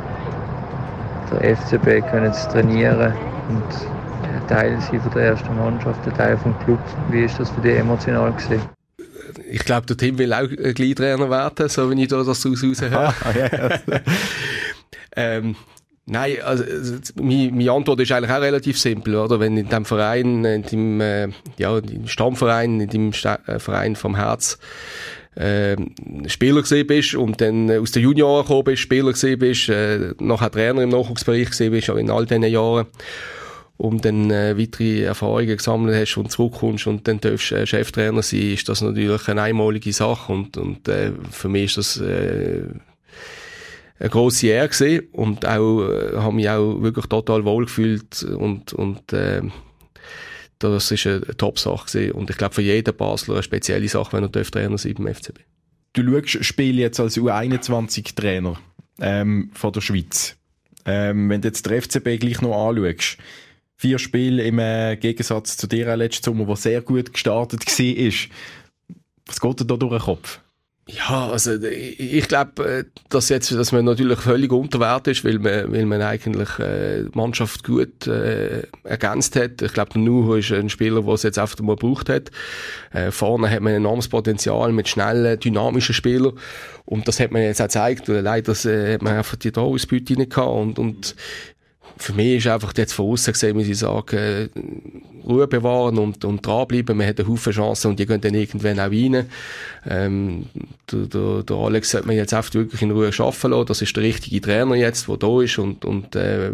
der 1.33 1.57
FCB 1.57 2.09
können 2.11 2.33
zu 2.33 2.49
trainieren 2.49 3.14
und 3.49 3.64
Teil 4.49 4.79
sein 4.81 5.01
von 5.01 5.12
der 5.12 5.23
ersten 5.23 5.57
Mannschaft, 5.57 6.07
ein 6.07 6.14
Teil 6.14 6.37
vom 6.37 6.59
Club. 6.61 6.81
Wie 7.11 7.25
ist 7.25 7.38
das 7.38 7.51
für 7.51 7.61
dich 7.61 7.77
emotional 7.77 8.33
gesehen? 8.33 8.61
Ich 9.51 9.64
glaube, 9.64 9.87
der 9.87 9.97
Tim 9.97 10.18
will 10.18 10.33
auch 10.33 10.49
gleich 10.75 10.95
Trainer 10.95 11.31
werden, 11.31 11.68
so 11.68 11.90
wie 11.90 12.03
ich 12.03 12.09
da 12.09 12.23
das 12.23 12.45
raushöre. 12.45 13.14
ähm, 15.16 15.57
Nein, 16.05 16.38
also, 16.45 16.64
meine, 17.14 17.53
meine 17.53 17.71
Antwort 17.71 18.01
ist 18.01 18.11
eigentlich 18.11 18.33
auch 18.33 18.40
relativ 18.40 18.77
simpel, 18.79 19.14
oder? 19.14 19.38
Wenn 19.38 19.57
in 19.57 19.68
dem 19.68 19.85
Verein, 19.85 20.45
in 20.45 20.62
dem, 20.64 21.01
äh, 21.01 21.29
ja, 21.59 21.79
im 21.79 22.09
Stammverein, 22.09 22.81
in 22.81 22.88
dem 22.88 23.12
Sta 23.12 23.38
äh, 23.47 23.61
Verein 23.61 23.95
vom 23.95 24.16
Herz, 24.16 24.59
äh, 25.35 25.77
Spieler 26.27 26.62
gesehen 26.62 26.87
bist 26.87 27.14
und 27.14 27.40
dann 27.40 27.71
aus 27.71 27.92
der 27.92 28.03
Junioren 28.03 28.42
gekommen 28.42 28.64
bist, 28.64 28.83
Spieler 28.83 29.12
gesehen 29.12 29.38
bist, 29.38 29.68
äh, 29.68 30.14
nachher 30.18 30.51
Trainer 30.51 30.83
im 30.83 30.90
Nachwuchsbereich 30.90 31.51
gesehen 31.51 31.73
bist, 31.73 31.90
auch 31.90 31.97
in 31.97 32.11
all 32.11 32.27
diesen 32.27 32.45
Jahren 32.45 32.87
und 33.79 34.05
dann 34.05 34.31
äh, 34.31 34.57
weitere 34.59 35.03
Erfahrungen 35.03 35.57
gesammelt 35.57 35.97
hast 35.97 36.16
und 36.16 36.31
zurückkommst 36.31 36.87
und 36.87 37.09
dann 37.09 37.21
darfst 37.21 37.53
äh, 37.53 37.66
Cheftrainer 37.66 38.23
sein, 38.23 38.53
ist 38.53 38.68
das 38.68 38.81
natürlich 38.81 39.27
eine 39.29 39.42
einmalige 39.42 39.92
Sache 39.92 40.33
und, 40.33 40.57
und 40.57 40.87
äh, 40.88 41.12
für 41.31 41.49
mich 41.49 41.77
ist 41.77 41.79
das 41.79 42.01
äh, 42.01 42.62
eine 43.99 44.11
grosse 44.11 44.49
Ehre 44.49 44.68
gesehen 44.68 45.09
und 45.12 45.47
auch, 45.47 45.88
äh, 45.88 46.16
habe 46.16 46.35
mich 46.35 46.49
auch 46.49 46.83
wirklich 46.83 47.07
total 47.07 47.45
wohl 47.45 47.64
gefühlt 47.64 48.23
und, 48.23 48.73
und 48.73 49.12
äh, 49.12 49.42
das 50.70 50.90
ist 50.90 51.07
eine, 51.07 51.20
Top-Sache 51.37 52.12
und 52.12 52.31
ich 52.31 52.37
glaube 52.37 52.55
für 52.55 52.62
jeden 52.62 52.96
Basler 52.96 53.35
eine 53.35 53.42
spezielle 53.42 53.88
Sache, 53.88 54.12
wenn 54.12 54.25
er 54.25 54.29
Trainer 54.51 54.79
sein 54.79 54.94
beim 54.94 55.14
FCB. 55.14 55.40
Du 55.94 56.03
schaust 56.03 56.44
Spiel 56.44 56.79
jetzt 56.79 57.01
als 57.01 57.18
U21-Trainer 57.18 58.59
ähm, 59.01 59.51
von 59.53 59.72
der 59.72 59.81
Schweiz. 59.81 60.37
Ähm, 60.85 61.29
wenn 61.29 61.40
du 61.40 61.48
jetzt 61.48 61.66
der 61.66 61.83
FCB 61.83 62.18
gleich 62.18 62.40
noch 62.40 62.68
anschaust, 62.68 63.18
vier 63.77 63.98
Spiele 63.98 64.42
im 64.44 64.59
äh, 64.59 64.96
Gegensatz 64.96 65.57
zu 65.57 65.66
dir 65.66 65.96
letzten 65.96 66.25
Sommer, 66.25 66.46
wo 66.46 66.55
sehr 66.55 66.81
gut 66.83 67.12
gestartet 67.12 67.66
war, 67.66 68.12
was 69.27 69.40
geht 69.40 69.61
dir 69.61 69.64
da 69.64 69.77
durch 69.77 69.92
den 69.92 70.01
Kopf? 70.01 70.40
Ja, 70.88 71.29
also 71.29 71.55
ich 71.62 72.27
glaube, 72.27 72.64
äh, 72.64 72.85
dass 73.09 73.29
jetzt, 73.29 73.53
dass 73.53 73.71
man 73.71 73.85
natürlich 73.85 74.18
völlig 74.18 74.51
unter 74.51 74.81
Wert 74.81 75.07
ist, 75.07 75.25
weil 75.25 75.38
man, 75.38 75.73
weil 75.73 75.87
man 75.87 76.03
eigentlich 76.03 76.59
äh, 76.59 77.05
die 77.05 77.16
Mannschaft 77.16 77.62
gut 77.62 78.09
äh, 78.09 78.62
ergänzt 78.83 79.37
hat. 79.37 79.62
Ich 79.62 79.73
glaube, 79.73 80.01
Nuhu 80.01 80.35
ist 80.35 80.51
ein 80.51 80.68
Spieler, 80.68 81.03
der 81.03 81.14
es 81.14 81.23
jetzt 81.23 81.38
einfach 81.38 81.61
mal 81.61 81.77
gebraucht 81.77 82.09
hat. 82.09 82.33
Äh, 82.92 83.12
vorne 83.12 83.49
hat 83.49 83.61
man 83.61 83.75
enormes 83.75 84.09
Potenzial 84.09 84.73
mit 84.73 84.88
schnellen, 84.88 85.38
dynamischen 85.38 85.95
Spielern 85.95 86.33
und 86.85 87.07
das 87.07 87.21
hat 87.21 87.31
man 87.31 87.42
jetzt 87.42 87.61
auch 87.61 87.66
gezeigt. 87.66 88.09
Leider 88.09 88.53
äh, 88.66 88.95
hat 88.95 89.03
man 89.03 89.16
einfach 89.16 89.37
die 89.37 89.53
Torausbeute 89.53 90.14
nicht 90.14 90.31
gehabt 90.31 90.51
und, 90.51 90.81
und 90.81 91.14
für 91.97 92.13
mich 92.13 92.39
ist 92.39 92.47
einfach 92.47 92.73
jetzt 92.77 92.93
von 92.93 93.13
außen 93.13 93.33
gesehen, 93.33 93.57
muss 93.57 93.67
ich 93.67 93.79
sagen, 93.79 94.51
Ruhe 95.27 95.47
bewahren 95.47 95.99
und, 95.99 96.25
und 96.25 96.45
dranbleiben. 96.45 96.97
Man 96.97 97.07
hat 97.07 97.21
einen 97.21 97.29
Haufen 97.29 97.53
Chancen 97.53 97.91
und 97.93 97.99
die 97.99 98.07
gehen 98.07 98.21
dann 98.21 98.35
irgendwann 98.35 98.81
auch 98.81 98.91
rein. 98.91 99.27
Ähm, 99.89 100.47
der, 100.91 101.07
der, 101.07 101.43
der 101.43 101.57
Alex 101.57 101.91
sollte 101.91 102.07
man 102.07 102.17
jetzt 102.17 102.35
einfach 102.35 102.55
wirklich 102.55 102.83
in 102.83 102.91
Ruhe 102.91 103.11
arbeiten 103.17 103.51
lassen. 103.51 103.67
Das 103.67 103.83
ist 103.83 103.97
der 103.97 104.03
richtige 104.03 104.41
Trainer 104.41 104.75
jetzt, 104.75 105.09
der 105.09 105.17
da 105.17 105.41
ist 105.43 105.59
und, 105.59 105.85
und 105.85 106.17
äh, 106.17 106.51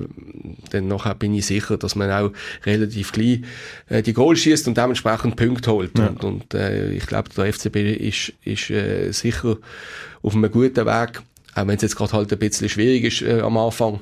dann 0.71 0.89
nachher 0.89 1.15
bin 1.15 1.35
ich 1.35 1.47
sicher, 1.47 1.77
dass 1.77 1.97
man 1.97 2.11
auch 2.11 2.31
relativ 2.65 3.13
gleich 3.13 3.41
äh, 3.89 4.03
die 4.03 4.13
Goal 4.13 4.37
schießt 4.37 4.69
und 4.69 4.77
dementsprechend 4.77 5.37
Punkte 5.37 5.73
holt. 5.73 5.99
Ja. 5.99 6.09
Und, 6.09 6.25
und 6.25 6.55
äh, 6.55 6.93
ich 6.93 7.07
glaube, 7.07 7.31
der 7.37 7.53
FCB 7.53 7.77
ist, 7.77 8.33
ist 8.45 8.71
äh, 8.71 9.13
sicher 9.13 9.57
auf 10.23 10.35
einem 10.35 10.51
guten 10.51 10.87
Weg, 10.87 11.23
auch 11.63 11.67
wenn 11.67 11.77
es 11.77 11.83
jetzt 11.83 11.97
gerade 11.97 12.13
halt 12.13 12.33
ein 12.33 12.39
bisschen 12.39 12.69
schwierig 12.69 13.05
ist 13.05 13.23
äh, 13.23 13.41
am 13.41 13.57
Anfang 13.57 14.01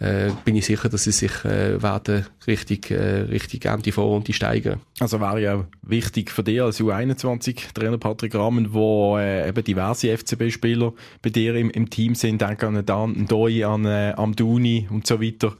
äh, 0.00 0.30
bin 0.44 0.54
ich 0.54 0.66
sicher, 0.66 0.88
dass 0.88 1.04
sie 1.04 1.12
sich 1.12 1.44
äh, 1.44 1.82
werden 1.82 2.26
richtig, 2.46 2.90
äh, 2.90 3.22
richtig 3.22 3.64
Ende 3.64 3.90
vor 3.90 4.16
und 4.16 4.28
die 4.28 4.32
steigern. 4.32 4.80
Also 5.00 5.20
wäre 5.20 5.40
ja 5.40 5.54
auch 5.56 5.64
wichtig 5.82 6.30
für 6.30 6.44
dich 6.44 6.62
als 6.62 6.80
U21-Trainer 6.80 7.98
Patrick 7.98 8.34
Rahmen, 8.34 8.72
wo 8.72 9.18
äh, 9.18 9.48
eben 9.48 9.64
diverse 9.64 10.16
FCB-Spieler 10.16 10.92
bei 11.20 11.30
dir 11.30 11.54
im, 11.56 11.70
im 11.70 11.90
Team 11.90 12.14
sind, 12.14 12.40
denke 12.40 12.68
an 12.68 12.86
Dan 12.86 13.26
Doi, 13.26 13.64
an 13.64 13.84
äh, 13.86 14.14
Amduni 14.16 14.86
und 14.90 15.06
so 15.06 15.20
weiter. 15.20 15.56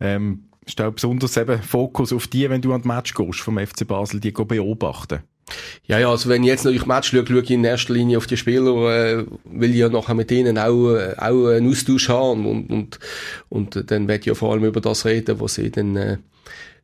Ähm, 0.00 0.46
ist 0.66 0.80
da 0.80 0.90
besonders 0.90 1.36
eben 1.36 1.62
Fokus 1.62 2.12
auf 2.12 2.26
die, 2.26 2.50
wenn 2.50 2.60
du 2.60 2.72
an 2.72 2.82
das 2.82 2.88
Match 2.88 3.14
gehst 3.14 3.40
vom 3.40 3.56
FC 3.56 3.86
Basel, 3.86 4.18
die 4.18 4.32
beobachten? 4.32 5.20
Ja, 5.86 5.98
ja, 6.00 6.10
also 6.10 6.28
wenn 6.28 6.42
ich 6.42 6.48
jetzt 6.48 6.64
natürlich 6.64 6.86
Match 6.86 7.10
schaue, 7.10 7.24
schaue 7.26 7.42
ich 7.42 7.50
in 7.50 7.64
erster 7.64 7.92
Linie 7.92 8.18
auf 8.18 8.26
die 8.26 8.36
Spieler, 8.36 8.72
äh, 8.90 9.24
will 9.44 9.70
ich 9.70 9.76
ja 9.76 9.88
nachher 9.88 10.14
mit 10.14 10.30
denen 10.30 10.58
auch, 10.58 10.94
äh, 10.94 11.14
auch 11.18 11.48
einen 11.48 11.70
Austausch 11.70 12.08
haben 12.08 12.46
und, 12.46 12.70
und, 12.70 12.98
und 13.48 13.90
dann 13.90 14.08
werde 14.08 14.20
ich 14.20 14.26
ja 14.26 14.34
vor 14.34 14.52
allem 14.52 14.64
über 14.64 14.80
das 14.80 15.04
reden, 15.04 15.38
was 15.40 15.54
sie 15.54 15.70
dann, 15.70 15.94
äh, 15.96 16.18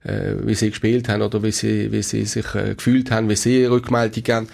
äh, 0.05 0.37
wie 0.45 0.55
sie 0.55 0.71
gespielt 0.71 1.09
haben 1.09 1.23
oder 1.23 1.43
wie 1.43 1.51
sie, 1.51 1.91
wie 1.91 2.03
sie 2.03 2.25
sich 2.25 2.55
äh, 2.55 2.77
gefühlt 2.77 3.11
haben, 3.11 3.29
wie 3.29 3.37
sie 3.37 3.65
Rückmeldung 3.65 4.23
geben. 4.23 4.49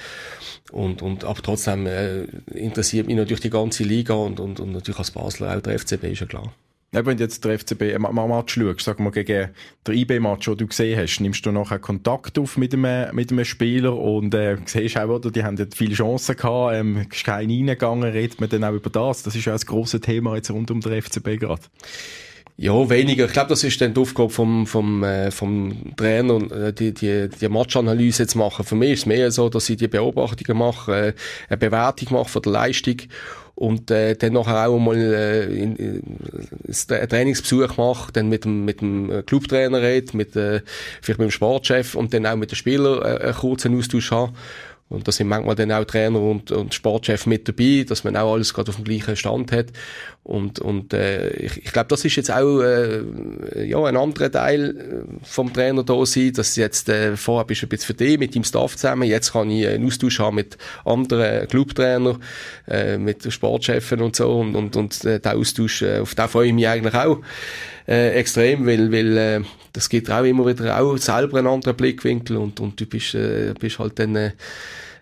Und, 0.72 1.02
und, 1.02 1.24
aber 1.24 1.42
trotzdem 1.42 1.86
äh, 1.86 2.24
interessiert 2.54 3.06
mich 3.06 3.16
natürlich 3.16 3.40
die 3.40 3.50
ganze 3.50 3.84
Liga 3.84 4.14
und, 4.14 4.40
und, 4.40 4.60
und 4.60 4.72
natürlich 4.72 4.98
als 4.98 5.10
Basler 5.10 5.56
auch 5.56 5.62
der 5.62 5.78
FCB, 5.78 6.04
ist 6.04 6.20
ja 6.20 6.26
klar. 6.26 6.52
Wenn 6.90 7.18
du 7.18 7.22
jetzt 7.22 7.44
der 7.44 7.58
FCB 7.58 7.98
mal 7.98 8.26
Match 8.26 8.54
schaust, 8.54 8.80
sag 8.80 8.98
mal 8.98 9.10
gegen 9.10 9.50
den 9.86 9.94
IB-Match, 9.94 10.46
den 10.46 10.56
du 10.56 10.66
gesehen 10.66 10.98
hast, 10.98 11.20
nimmst 11.20 11.44
du 11.44 11.52
nachher 11.52 11.78
Kontakt 11.78 12.38
auf 12.38 12.56
mit 12.56 12.72
einem, 12.72 13.14
mit 13.14 13.30
einem 13.30 13.44
Spieler 13.44 13.94
und 13.94 14.32
äh, 14.34 14.56
siehst 14.64 14.96
auch, 14.96 15.08
oder, 15.08 15.30
die 15.30 15.44
haben 15.44 15.58
viele 15.74 15.94
Chancen 15.94 16.36
gehabt, 16.36 16.74
ähm, 16.74 17.06
ist 17.12 17.24
kein 17.24 17.50
reingegangen, 17.50 18.10
redet 18.10 18.40
man 18.40 18.48
dann 18.48 18.64
auch 18.64 18.72
über 18.72 18.88
das. 18.88 19.22
Das 19.22 19.36
ist 19.36 19.44
ja 19.44 19.52
ein 19.52 19.60
grosses 19.60 20.00
Thema 20.00 20.34
jetzt 20.36 20.50
rund 20.50 20.70
um 20.70 20.80
den 20.80 21.02
FCB 21.02 21.38
gerade. 21.38 21.60
Ja, 22.60 22.90
weniger. 22.90 23.26
Ich 23.26 23.32
glaube, 23.32 23.50
das 23.50 23.62
ist 23.62 23.80
dann 23.80 23.94
die 23.94 24.00
Aufgabe 24.00 24.30
vom, 24.30 24.66
vom, 24.66 25.04
äh, 25.04 25.30
vom 25.30 25.94
Trainer, 25.96 26.38
äh, 26.50 26.72
die, 26.72 26.92
die, 26.92 27.28
die 27.28 27.48
Matchanalyse 27.48 28.26
zu 28.26 28.36
machen. 28.36 28.64
Für 28.64 28.74
mich 28.74 28.94
ist 28.94 28.98
es 29.00 29.06
mehr 29.06 29.30
so, 29.30 29.48
dass 29.48 29.70
ich 29.70 29.76
die 29.76 29.86
Beobachtungen 29.86 30.58
mache, 30.58 30.92
äh, 30.92 31.12
eine 31.48 31.56
Bewertung 31.56 32.18
mache 32.18 32.28
von 32.28 32.42
der 32.42 32.50
Leistung 32.50 32.96
und 33.54 33.92
äh, 33.92 34.16
dann 34.16 34.32
nachher 34.32 34.68
auch 34.68 34.78
mal 34.80 34.96
äh, 34.96 35.44
in, 35.44 35.76
in, 35.76 36.02
einen 36.90 37.08
Trainingsbesuch 37.08 37.76
mache, 37.76 38.10
dann 38.12 38.28
mit 38.28 38.44
dem, 38.44 38.64
mit 38.64 38.80
dem 38.80 39.24
Clubtrainer 39.24 39.80
rede, 39.80 40.16
mit, 40.16 40.34
äh, 40.34 40.62
vielleicht 41.00 41.20
mit 41.20 41.28
dem 41.28 41.30
Sportchef 41.30 41.94
und 41.94 42.12
dann 42.12 42.26
auch 42.26 42.34
mit 42.34 42.50
den 42.50 42.56
Spielern 42.56 43.00
äh, 43.02 43.22
einen 43.24 43.34
kurzen 43.34 43.78
Austausch 43.78 44.10
habe. 44.10 44.32
Und 44.88 45.06
da 45.06 45.12
sind 45.12 45.28
manchmal 45.28 45.54
dann 45.54 45.70
auch 45.70 45.84
Trainer 45.84 46.20
und, 46.20 46.50
und 46.50 46.72
Sportchef 46.72 47.26
mit 47.26 47.46
dabei, 47.46 47.84
dass 47.86 48.04
man 48.04 48.16
auch 48.16 48.32
alles 48.32 48.54
gerade 48.54 48.70
auf 48.70 48.76
dem 48.76 48.84
gleichen 48.84 49.16
Stand 49.16 49.52
hat. 49.52 49.66
Und, 50.22 50.60
und 50.60 50.94
äh, 50.94 51.30
ich, 51.30 51.58
ich 51.58 51.72
glaube, 51.72 51.88
das 51.88 52.04
ist 52.04 52.16
jetzt 52.16 52.30
auch 52.30 52.60
äh, 52.60 53.02
ja, 53.66 53.82
ein 53.84 53.96
anderer 53.96 54.30
Teil 54.30 54.76
äh, 54.76 55.26
vom 55.26 55.52
Trainer 55.52 55.84
da 55.84 56.06
sein, 56.06 56.32
dass 56.32 56.56
jetzt 56.56 56.88
äh, 56.88 57.16
vorher 57.16 57.44
bist 57.44 57.62
du 57.62 57.66
ein 57.66 57.68
bisschen 57.68 57.86
für 57.86 57.94
dich 57.94 58.18
mit 58.18 58.34
dem 58.34 58.44
Staff 58.44 58.76
zusammen, 58.76 59.08
jetzt 59.08 59.32
kann 59.32 59.50
ich 59.50 59.66
einen 59.66 59.86
Austausch 59.86 60.20
haben 60.20 60.36
mit 60.36 60.56
anderen 60.84 61.48
Clubtrainern, 61.48 62.22
äh, 62.66 62.96
mit 62.96 63.30
Sportchefen 63.30 64.00
und 64.00 64.16
so. 64.16 64.38
Und, 64.38 64.56
und, 64.56 64.76
und 64.76 65.04
äh, 65.04 65.20
der 65.20 65.36
Austausch, 65.36 65.82
äh, 65.82 65.98
auf 66.00 66.14
den 66.14 66.28
freue 66.28 66.48
ich 66.48 66.54
mich 66.54 66.68
eigentlich 66.68 66.94
auch 66.94 67.20
äh, 67.88 68.10
extrem, 68.10 68.66
weil, 68.66 68.92
weil 68.92 69.16
äh, 69.16 69.40
das 69.72 69.88
gibt 69.88 70.10
auch 70.10 70.24
immer 70.24 70.46
wieder 70.46 70.78
auch 70.78 70.96
selber 70.98 71.38
einen 71.38 71.46
anderen 71.46 71.76
Blickwinkel 71.76 72.36
und, 72.36 72.60
und 72.60 72.78
du 72.78 72.86
bist, 72.86 73.14
äh, 73.14 73.54
bist 73.58 73.78
halt 73.78 73.98
dann 73.98 74.14
äh, 74.14 74.32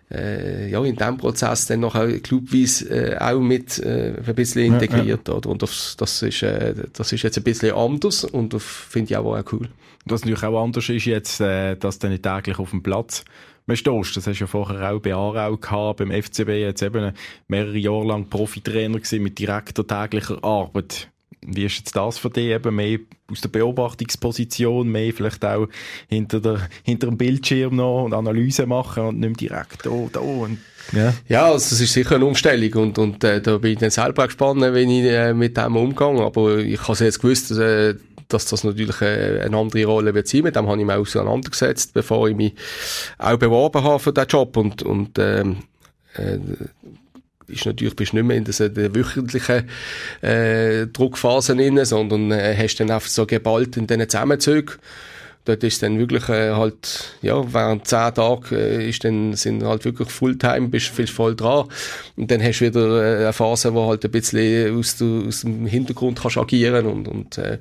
äh, 0.09 0.69
ja, 0.69 0.83
in 0.85 0.95
diesem 0.95 1.17
Prozess 1.17 1.65
dann 1.65 1.81
noch 1.81 1.95
auch 1.95 2.07
clubweise 2.23 2.89
äh, 2.89 3.17
auch 3.17 3.41
mit 3.41 3.77
äh, 3.79 4.13
ein 4.25 4.35
bisschen 4.35 4.73
integriert. 4.73 5.27
Ja, 5.27 5.33
ja. 5.33 5.37
Oder? 5.37 5.49
Und 5.49 5.61
das, 5.61 5.97
das, 5.97 6.21
ist, 6.21 6.43
äh, 6.43 6.75
das 6.93 7.11
ist 7.11 7.23
jetzt 7.23 7.37
ein 7.37 7.43
bisschen 7.43 7.75
anders 7.75 8.23
und 8.23 8.53
das 8.53 8.63
finde 8.63 9.11
ich 9.11 9.17
auch, 9.17 9.37
auch 9.37 9.51
cool. 9.51 9.67
Was 10.05 10.21
natürlich 10.21 10.43
auch 10.43 10.63
anders 10.63 10.87
ist 10.87 11.05
jetzt, 11.05 11.41
äh, 11.41 11.75
dass 11.75 11.99
du 11.99 12.07
nicht 12.07 12.23
täglich 12.23 12.57
auf 12.57 12.69
dem 12.69 12.83
Platz 12.83 13.25
man 13.65 13.75
stehst. 13.75 14.15
Das 14.15 14.27
hast 14.27 14.39
du 14.39 14.43
ja 14.45 14.47
vorher 14.47 14.93
auch 14.93 15.01
bei 15.01 15.13
Aarau 15.13 15.57
gehabt, 15.57 15.97
beim 15.97 16.11
FCB, 16.11 16.49
jetzt 16.51 16.81
eben 16.81 17.11
mehrere 17.49 17.77
Jahre 17.77 18.07
lang 18.07 18.29
Profitrainer 18.29 18.99
gewesen 18.99 19.23
mit 19.23 19.37
direkter 19.39 19.85
täglicher 19.85 20.41
Arbeit. 20.41 21.09
Wie 21.45 21.65
ist 21.65 21.77
jetzt 21.77 21.95
das 21.95 22.17
für 22.17 22.29
dich 22.29 22.47
eben 22.47 22.75
mehr 22.75 22.99
aus 23.31 23.41
der 23.41 23.49
Beobachtungsposition, 23.49 24.87
mehr 24.87 25.13
vielleicht 25.13 25.45
auch 25.45 25.67
hinter, 26.07 26.39
der, 26.39 26.67
hinter 26.83 27.07
dem 27.07 27.17
Bildschirm 27.17 27.75
noch 27.75 28.03
und 28.03 28.13
Analyse 28.13 28.65
machen 28.65 29.03
und 29.03 29.19
nicht 29.19 29.41
direkt 29.41 29.85
da, 29.85 29.91
da 30.11 30.19
und 30.19 30.57
ja. 30.93 31.13
ja, 31.27 31.45
also 31.45 31.69
das 31.69 31.81
ist 31.81 31.93
sicher 31.93 32.15
eine 32.15 32.25
Umstellung 32.25 32.73
und, 32.81 32.97
und 32.97 33.23
äh, 33.23 33.41
da 33.41 33.57
bin 33.57 33.73
ich 33.73 33.79
dann 33.79 33.89
selber 33.89 34.25
gespannt, 34.25 34.61
wenn 34.61 34.89
ich 34.89 35.03
äh, 35.03 35.33
mit 35.33 35.57
dem 35.57 35.75
umgehe. 35.75 36.23
Aber 36.23 36.59
ich 36.59 36.87
habe 36.87 37.03
jetzt 37.03 37.19
gewusst, 37.19 37.51
äh, 37.51 37.95
dass 38.29 38.45
das 38.45 38.63
natürlich 38.63 39.01
äh, 39.01 39.41
eine 39.41 39.57
andere 39.57 39.85
Rolle 39.85 40.13
wird 40.13 40.27
sein. 40.27 40.43
Mit 40.43 40.55
dem 40.55 40.67
habe 40.67 40.79
ich 40.79 40.85
mich 40.85 40.95
auseinandergesetzt, 40.95 41.93
bevor 41.93 42.29
ich 42.29 42.35
mich 42.35 42.53
auch 43.17 43.37
beworben 43.37 43.83
habe 43.83 43.99
für 43.99 44.13
diesen 44.13 44.27
Job 44.29 44.55
und, 44.57 44.83
und 44.83 45.17
ähm, 45.19 45.57
äh, 46.15 46.37
ist 47.47 47.65
natürlich, 47.65 47.95
bist 47.95 48.13
nicht 48.13 48.23
mehr 48.23 48.37
in 48.37 48.43
der, 48.43 48.69
der 48.69 48.95
wöchentlichen 48.95 49.69
äh, 50.21 50.87
Druckphase 50.87 51.55
drin, 51.55 51.83
sondern 51.85 52.31
äh, 52.31 52.55
hast 52.57 52.77
dann 52.77 52.91
einfach 52.91 53.09
so 53.09 53.25
geballt 53.25 53.77
in 53.77 53.87
diesen 53.87 54.09
Zusammenzügen. 54.09 54.75
Dort 55.47 55.63
ist 55.63 55.81
dann 55.81 55.97
wirklich 55.97 56.27
äh, 56.27 56.51
halt, 56.51 57.15
ja, 57.21 57.41
während 57.53 57.87
zehn 57.87 58.13
Tagen 58.13 58.53
äh, 58.53 58.89
ist 58.89 59.05
dann, 59.05 59.33
sind 59.33 59.63
halt 59.63 59.85
wirklich 59.85 60.09
Fulltime, 60.09 60.67
bist 60.67 60.87
viel 60.87 61.07
voll 61.07 61.37
dran. 61.37 61.69
Und 62.17 62.29
dann 62.29 62.43
hast 62.43 62.59
du 62.59 62.65
wieder 62.65 63.01
äh, 63.01 63.23
eine 63.23 63.33
Phase, 63.33 63.73
wo 63.73 63.87
halt 63.87 64.03
ein 64.03 64.11
bisschen 64.11 64.77
aus, 64.77 65.01
aus 65.01 65.41
dem 65.41 65.65
Hintergrund 65.65 66.19
kannst 66.21 66.37
agieren 66.37 66.85
und, 66.85 67.07
und 67.07 67.37
äh, 67.37 67.59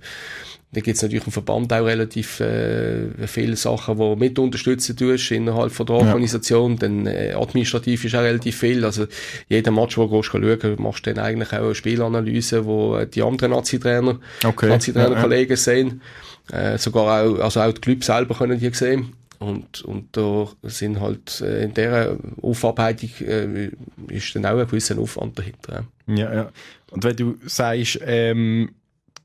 da 0.73 0.81
gibt 0.81 0.97
es 0.97 1.03
natürlich 1.03 1.27
im 1.27 1.33
Verband 1.33 1.73
auch 1.73 1.85
relativ 1.85 2.41
äh, 2.41 3.27
viele 3.27 3.57
Sachen, 3.57 3.97
die 3.97 4.17
mit 4.17 4.39
unterstützen 4.39 4.97
tust 4.97 5.31
innerhalb 5.31 5.73
von 5.73 5.87
der 5.87 5.97
Organisation. 5.97 6.73
Ja. 6.73 6.79
Dann 6.79 7.07
äh, 7.07 7.33
administrativ 7.33 8.05
ist 8.05 8.15
auch 8.15 8.21
relativ 8.21 8.59
viel. 8.59 8.85
Also 8.85 9.07
jeder 9.49 9.71
Match, 9.71 9.97
wo 9.97 10.07
du 10.07 10.23
schauen, 10.23 10.77
machst 10.79 11.07
du 11.07 11.15
dann 11.15 11.25
eigentlich 11.25 11.53
auch 11.53 11.65
eine 11.65 11.75
Spielanalyse, 11.75 12.67
wo 12.67 13.03
die 13.05 13.23
anderen 13.23 13.53
Nazi-Trainer, 13.53 14.19
okay. 14.45 14.69
Nazi-Trainer-Kollegen 14.69 15.51
ja. 15.51 15.57
sehen. 15.57 16.03
Äh, 16.53 16.79
sogar 16.79 17.23
auch, 17.23 17.39
also 17.39 17.61
auch 17.61 17.73
die 17.73 17.81
Club 17.81 18.05
selber 18.05 18.35
können 18.35 18.59
die 18.59 18.71
sehen. 18.71 19.13
Und, 19.39 19.83
und 19.83 20.17
da 20.17 20.49
sind 20.63 21.01
halt 21.01 21.41
äh, 21.43 21.65
in 21.65 21.75
dieser 21.75 22.17
Aufarbeitung 22.43 23.11
äh, 23.21 23.71
ist 24.09 24.35
dann 24.35 24.47
auch 24.47 24.59
ein 24.59 24.67
gewisser 24.67 24.99
Aufwand 24.99 25.39
dahinter. 25.39 25.85
Ja, 26.07 26.35
ja. 26.35 26.51
Und 26.91 27.05
wenn 27.05 27.17
du 27.17 27.37
sagst, 27.45 28.01
ähm, 28.05 28.71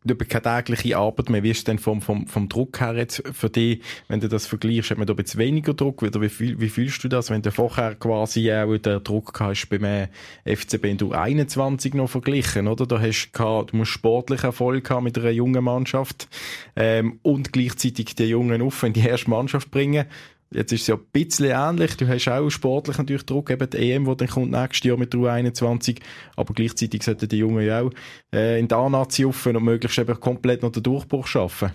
über 0.03 0.25
keine 0.25 0.63
tägliche 0.63 0.97
Arbeit 0.97 1.29
mehr. 1.29 1.43
Wie 1.43 1.51
ist 1.51 1.67
denn 1.67 1.77
vom, 1.77 2.01
vom, 2.01 2.25
vom 2.25 2.49
Druck 2.49 2.79
her 2.81 2.95
jetzt 2.95 3.21
für 3.33 3.49
dich, 3.49 3.81
wenn 4.07 4.19
du 4.19 4.27
das 4.27 4.47
vergleichst? 4.47 4.91
Hat 4.91 4.97
man 4.97 5.05
da 5.05 5.13
jetzt 5.13 5.37
weniger 5.37 5.73
Druck? 5.73 6.01
Wie, 6.01 6.29
fühl, 6.29 6.59
wie 6.59 6.69
fühlst 6.69 7.03
du 7.03 7.07
das, 7.07 7.29
wenn 7.29 7.41
du 7.41 7.51
vorher 7.51 7.95
quasi 7.95 8.51
auch 8.51 8.75
den 8.77 9.03
Druck 9.03 9.39
hast 9.39 9.67
beim 9.67 9.83
äh, 9.83 10.07
FCB 10.45 10.85
in 10.85 10.97
du 10.97 11.11
21 11.11 11.93
noch 11.93 12.09
verglichen, 12.09 12.67
oder? 12.67 12.87
Da 12.87 12.99
hast 12.99 13.31
du 13.31 13.65
du 13.65 13.77
musst 13.77 13.91
sportlich 13.91 14.43
Erfolg 14.43 14.89
haben 14.89 15.03
mit 15.03 15.17
einer 15.17 15.29
jungen 15.29 15.63
Mannschaft, 15.63 16.27
ähm, 16.75 17.19
und 17.21 17.53
gleichzeitig 17.53 18.15
die 18.15 18.25
Jungen 18.25 18.61
auf 18.61 18.83
in 18.83 18.93
die 18.93 19.01
erste 19.01 19.29
Mannschaft 19.29 19.71
bringen. 19.71 20.05
Jetzt 20.53 20.73
ist 20.73 20.81
es 20.81 20.87
ja 20.87 20.95
ein 20.95 21.01
bisschen 21.13 21.51
ähnlich. 21.51 21.95
Du 21.95 22.07
hast 22.07 22.27
auch 22.27 22.49
sportlich 22.49 22.97
natürlich 22.97 23.25
Druck, 23.25 23.49
eben 23.51 23.69
die 23.69 23.91
EM, 23.91 24.05
die 24.05 24.17
dann 24.17 24.27
kommt 24.27 24.51
nächstes 24.51 24.83
Jahr 24.83 24.97
mit 24.97 25.13
der 25.13 25.21
U21. 25.21 25.97
Aber 26.35 26.53
gleichzeitig 26.53 27.03
sollten 27.03 27.29
die 27.29 27.37
Jungen 27.37 27.65
ja 27.65 27.81
auch 27.81 27.91
äh, 28.33 28.59
in 28.59 28.67
der 28.67 28.77
A-Nazi 28.77 29.23
und 29.23 29.63
möglichst 29.63 29.97
eben 29.97 30.19
komplett 30.19 30.61
noch 30.61 30.71
den 30.71 30.83
Durchbruch 30.83 31.25
schaffen. 31.25 31.71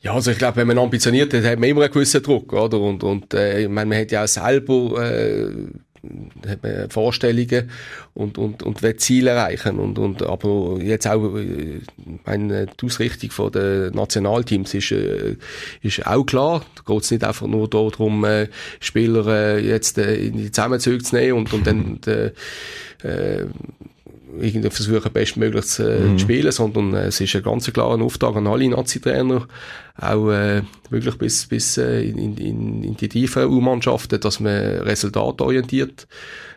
Ja, 0.00 0.14
also 0.14 0.30
ich 0.30 0.38
glaube, 0.38 0.56
wenn 0.56 0.66
man 0.66 0.78
ambitioniert 0.78 1.32
ist, 1.34 1.46
hat 1.46 1.58
man 1.58 1.68
immer 1.68 1.82
einen 1.82 1.92
gewissen 1.92 2.22
Druck, 2.22 2.52
oder? 2.52 2.78
Und, 2.78 3.02
und 3.02 3.32
äh, 3.34 3.62
ich 3.62 3.68
meine, 3.68 3.88
man 3.88 3.98
hat 3.98 4.10
ja 4.10 4.24
auch 4.24 4.28
selber 4.28 5.02
äh, 5.02 5.50
Vorstellungen 6.88 7.70
und, 8.14 8.38
und, 8.38 8.62
und 8.62 8.82
will 8.82 8.96
Ziele 8.96 9.30
erreichen. 9.30 9.78
Und, 9.78 9.98
und, 9.98 10.22
aber 10.22 10.78
jetzt 10.80 11.06
auch, 11.06 11.36
äh, 11.36 11.80
meine, 12.24 12.66
die 12.66 12.86
Ausrichtung 12.86 13.52
der 13.52 13.90
Nationalteams 13.92 14.74
ist, 14.74 14.92
äh, 14.92 15.36
ist 15.82 16.06
auch 16.06 16.24
klar. 16.24 16.64
Da 16.76 16.82
geht 16.92 17.02
es 17.02 17.10
nicht 17.10 17.24
einfach 17.24 17.46
nur 17.46 17.68
darum, 17.68 18.24
äh, 18.24 18.48
Spieler 18.80 19.58
jetzt 19.58 19.98
in 19.98 20.36
die 20.36 20.50
Zusammenzüge 20.50 21.02
zu 21.02 21.16
nehmen 21.16 21.38
und, 21.38 21.52
und 21.52 21.66
dann 21.66 22.00
äh, 23.02 23.46
irgendwie 24.40 24.70
versuchen, 24.70 25.12
bestmöglich 25.12 25.66
zu, 25.66 25.82
äh, 25.82 26.00
mhm. 26.00 26.18
zu 26.18 26.24
spielen, 26.24 26.52
sondern 26.52 26.94
äh, 26.94 27.06
es 27.06 27.20
ist 27.20 27.34
ein 27.34 27.42
ganz 27.42 27.72
klarer 27.72 28.00
Auftrag 28.02 28.36
an 28.36 28.46
alle 28.46 28.68
Nazi-Trainer, 28.68 29.46
auch 30.00 30.30
äh, 30.30 30.62
wirklich 30.90 31.16
bis, 31.16 31.46
bis 31.46 31.78
äh, 31.78 32.02
in, 32.02 32.36
in, 32.36 32.82
in 32.82 32.96
die 32.96 33.08
tiefen 33.08 33.46
U-Mannschaften, 33.46 34.20
dass 34.20 34.40
man 34.40 34.52
resultatorientiert 34.52 36.06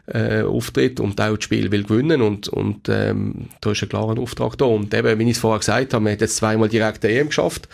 äh, 0.07 0.41
auftritt 0.41 0.99
und 0.99 1.19
auch 1.19 1.35
das 1.35 1.43
Spiel 1.43 1.71
will 1.71 1.83
gewinnen 1.83 2.21
und, 2.21 2.47
und 2.47 2.87
ähm, 2.87 3.49
da 3.59 3.71
ist 3.71 3.83
ein 3.83 3.89
klarer 3.89 4.17
Auftrag 4.17 4.57
da. 4.57 4.65
Und 4.65 4.93
eben, 4.93 5.19
wie 5.19 5.23
ich 5.23 5.31
es 5.31 5.37
vorher 5.37 5.59
gesagt 5.59 5.93
habe, 5.93 6.03
man 6.03 6.13
hat 6.13 6.21
jetzt 6.21 6.37
zweimal 6.37 6.69
direkt 6.69 7.03
die 7.03 7.07
EM 7.07 7.27
geschafft. 7.27 7.67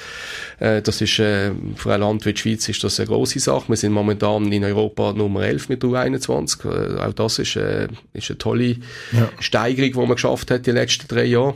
Äh, 0.60 0.82
das 0.82 1.00
ist, 1.02 1.20
äh, 1.20 1.52
für 1.76 1.94
ein 1.94 2.02
Land 2.02 2.26
wie 2.26 2.34
die 2.34 2.40
Schweiz 2.40 2.68
ist 2.68 2.84
das 2.84 3.00
eine 3.00 3.08
grosse 3.08 3.40
Sache. 3.40 3.70
Wir 3.70 3.76
sind 3.76 3.94
momentan 3.94 4.52
in 4.52 4.64
Europa 4.64 5.14
Nummer 5.14 5.44
11 5.44 5.70
mit 5.70 5.84
U21. 5.84 6.66
Äh, 6.66 7.00
auch 7.00 7.14
das 7.14 7.40
ist, 7.40 7.56
äh, 7.56 7.88
ist 8.14 8.32
eine 8.32 8.38
tolle 8.40 8.78
ja. 9.12 9.30
Steigerung, 9.40 9.92
die 9.92 9.98
man 10.00 10.16
geschafft 10.16 10.50
hat 10.50 10.66
die 10.66 10.72
letzten 10.72 11.08
drei 11.08 11.26
Jahre. 11.26 11.56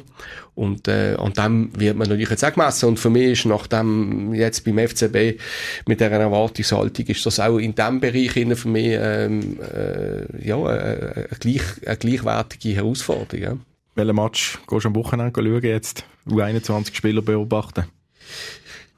Und 0.57 0.87
äh, 0.87 1.13
an 1.19 1.33
dem 1.33 1.79
wird 1.79 1.95
man 1.95 2.07
natürlich 2.07 2.31
jetzt 2.31 2.43
auch 2.43 2.51
gemessen. 2.51 2.89
Und 2.89 2.99
für 2.99 3.11
mich 3.11 3.33
ist 3.33 3.45
nach 3.45 3.67
dem 3.67 4.33
jetzt 4.33 4.65
beim 4.65 4.79
FCB 4.79 5.39
mit 5.85 5.99
dieser 5.99 6.09
Erwartungshaltung 6.09 7.05
ist 7.05 7.23
das 7.27 7.39
auch 7.39 7.59
in 7.59 7.75
diesem 7.75 7.99
Bereich 7.99 8.31
für 8.31 8.67
mich 8.67 8.97
ähm, 8.99 9.59
äh, 9.61 10.47
ja, 10.47 10.57
eine, 10.57 11.13
eine, 11.15 11.27
gleich, 11.39 11.61
eine 11.85 11.97
gleichwertige 11.97 12.75
Herausforderung. 12.75 13.39
Ja. 13.39 13.57
Welchen 13.93 14.15
Match 14.15 14.57
gehst 14.67 14.85
du 14.85 14.87
am 14.87 14.95
Wochenende 14.95 15.39
schauen 15.39 15.61
jetzt? 15.61 16.05
U21 16.27 16.95
Spieler 16.95 17.21
beobachten? 17.21 17.85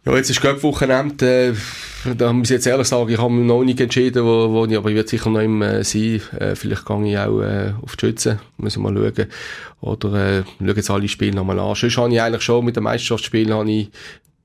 Ja, 0.10 0.16
jetzt 0.16 0.32
ist 0.32 0.42
Göpp-Wochenende, 0.42 1.56
äh, 2.04 2.16
da 2.16 2.34
muss 2.34 2.50
ich 2.50 2.56
jetzt 2.56 2.66
ehrlich 2.66 2.88
sagen, 2.88 3.10
ich 3.10 3.20
habe 3.20 3.32
mich 3.32 3.46
noch 3.46 3.64
nicht 3.64 3.80
entschieden, 3.80 4.26
wo, 4.26 4.50
wo 4.50 4.66
ich, 4.66 4.76
aber 4.76 4.90
ich 4.90 4.96
werde 4.96 5.08
sicher 5.08 5.30
noch 5.30 5.40
im 5.40 5.62
äh, 5.62 5.84
sein. 5.84 6.20
Äh, 6.40 6.56
vielleicht 6.56 6.84
gehe 6.88 7.12
ich 7.12 7.18
auch 7.20 7.42
äh, 7.42 7.74
auf 7.84 7.96
die 7.96 8.08
Schützen, 8.08 8.40
muss 8.58 8.76
ich 8.76 8.82
mal 8.82 8.92
schauen. 8.92 9.28
Oder 9.82 10.40
äh, 10.40 10.44
schaue 10.58 10.74
jetzt 10.76 10.90
alle 10.90 11.08
Spiele 11.08 11.36
nochmal 11.36 11.60
an. 11.60 11.76
Sonst 11.76 11.96
habe 11.98 12.12
ich 12.12 12.20
eigentlich 12.20 12.42
schon 12.42 12.66
mit 12.66 12.76
den 12.76 12.86
Meisterschaftsspielen 12.86 13.54
habe 13.54 13.70
ich 13.70 13.92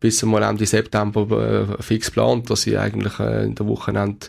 bis 0.00 0.22
mal 0.22 0.42
Ende 0.42 0.66
September 0.66 1.70
äh, 1.78 1.82
fix 1.82 2.08
geplant, 2.08 2.50
dass 2.50 2.66
ich 2.66 2.78
eigentlich 2.78 3.18
äh, 3.18 3.44
in 3.44 3.54
der 3.54 3.66
Wochenende 3.66 4.26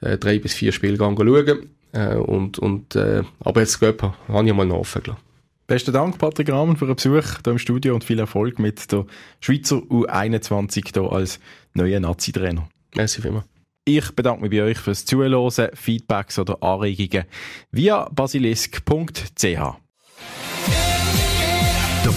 äh, 0.00 0.18
drei 0.18 0.40
bis 0.40 0.54
vier 0.54 0.72
Spiele 0.72 0.96
schauen 0.96 1.68
äh, 1.92 2.16
und, 2.16 2.58
und, 2.58 2.96
äh, 2.96 3.22
Aber 3.38 3.60
jetzt 3.60 3.80
habe 3.80 4.14
ich 4.44 4.52
mal 4.52 4.66
noch 4.66 4.78
offen 4.78 5.04
gelassen. 5.04 5.22
Besten 5.66 5.92
Dank, 5.92 6.18
Patrick 6.18 6.50
Rahmen, 6.50 6.76
für 6.76 6.86
den 6.86 6.94
Besuch 6.94 7.40
hier 7.42 7.52
im 7.52 7.58
Studio 7.58 7.94
und 7.94 8.04
viel 8.04 8.20
Erfolg 8.20 8.60
mit 8.60 8.92
der 8.92 9.04
Schweizer 9.40 9.76
U21 9.76 10.92
hier 10.92 11.12
als 11.12 11.40
neuer 11.74 11.98
Nazi-Trainer. 11.98 12.68
Merci 12.94 13.20
vielmals. 13.20 13.46
Ich 13.84 14.12
bedanke 14.12 14.42
mich 14.42 14.50
bei 14.50 14.62
euch 14.62 14.78
fürs 14.78 15.04
Zuhören, 15.04 15.70
Feedbacks 15.74 16.38
oder 16.38 16.62
Anregungen 16.62 17.24
via 17.72 18.08
basilisk.ch. 18.12 19.44
Der 19.44 19.76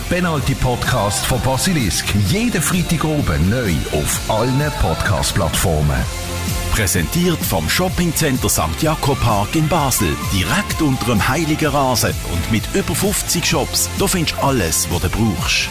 Penalty 0.10 0.54
Podcast 0.54 1.26
von 1.26 1.42
Basilisk. 1.42 2.06
Jeden 2.28 2.62
Freitag 2.62 3.04
oben 3.04 3.50
neu 3.50 3.74
auf 3.94 4.30
allen 4.30 4.72
Podcast-Plattformen. 4.80 6.06
Präsentiert 6.80 7.40
vom 7.40 7.68
Shoppingcenter 7.70 8.48
St. 8.48 8.82
Jakob 8.82 9.20
Park 9.20 9.54
in 9.54 9.68
Basel. 9.68 10.16
Direkt 10.34 10.82
unter 10.82 11.08
dem 11.08 11.28
Heiligen 11.28 11.68
Rasen 11.68 12.14
und 12.32 12.52
mit 12.54 12.64
über 12.74 12.96
50 12.96 13.46
Shops. 13.46 13.90
Da 14.00 14.08
findest 14.08 14.38
du 14.38 14.44
alles, 14.44 14.88
was 14.90 15.02
du 15.02 15.10
brauchst. 15.10 15.68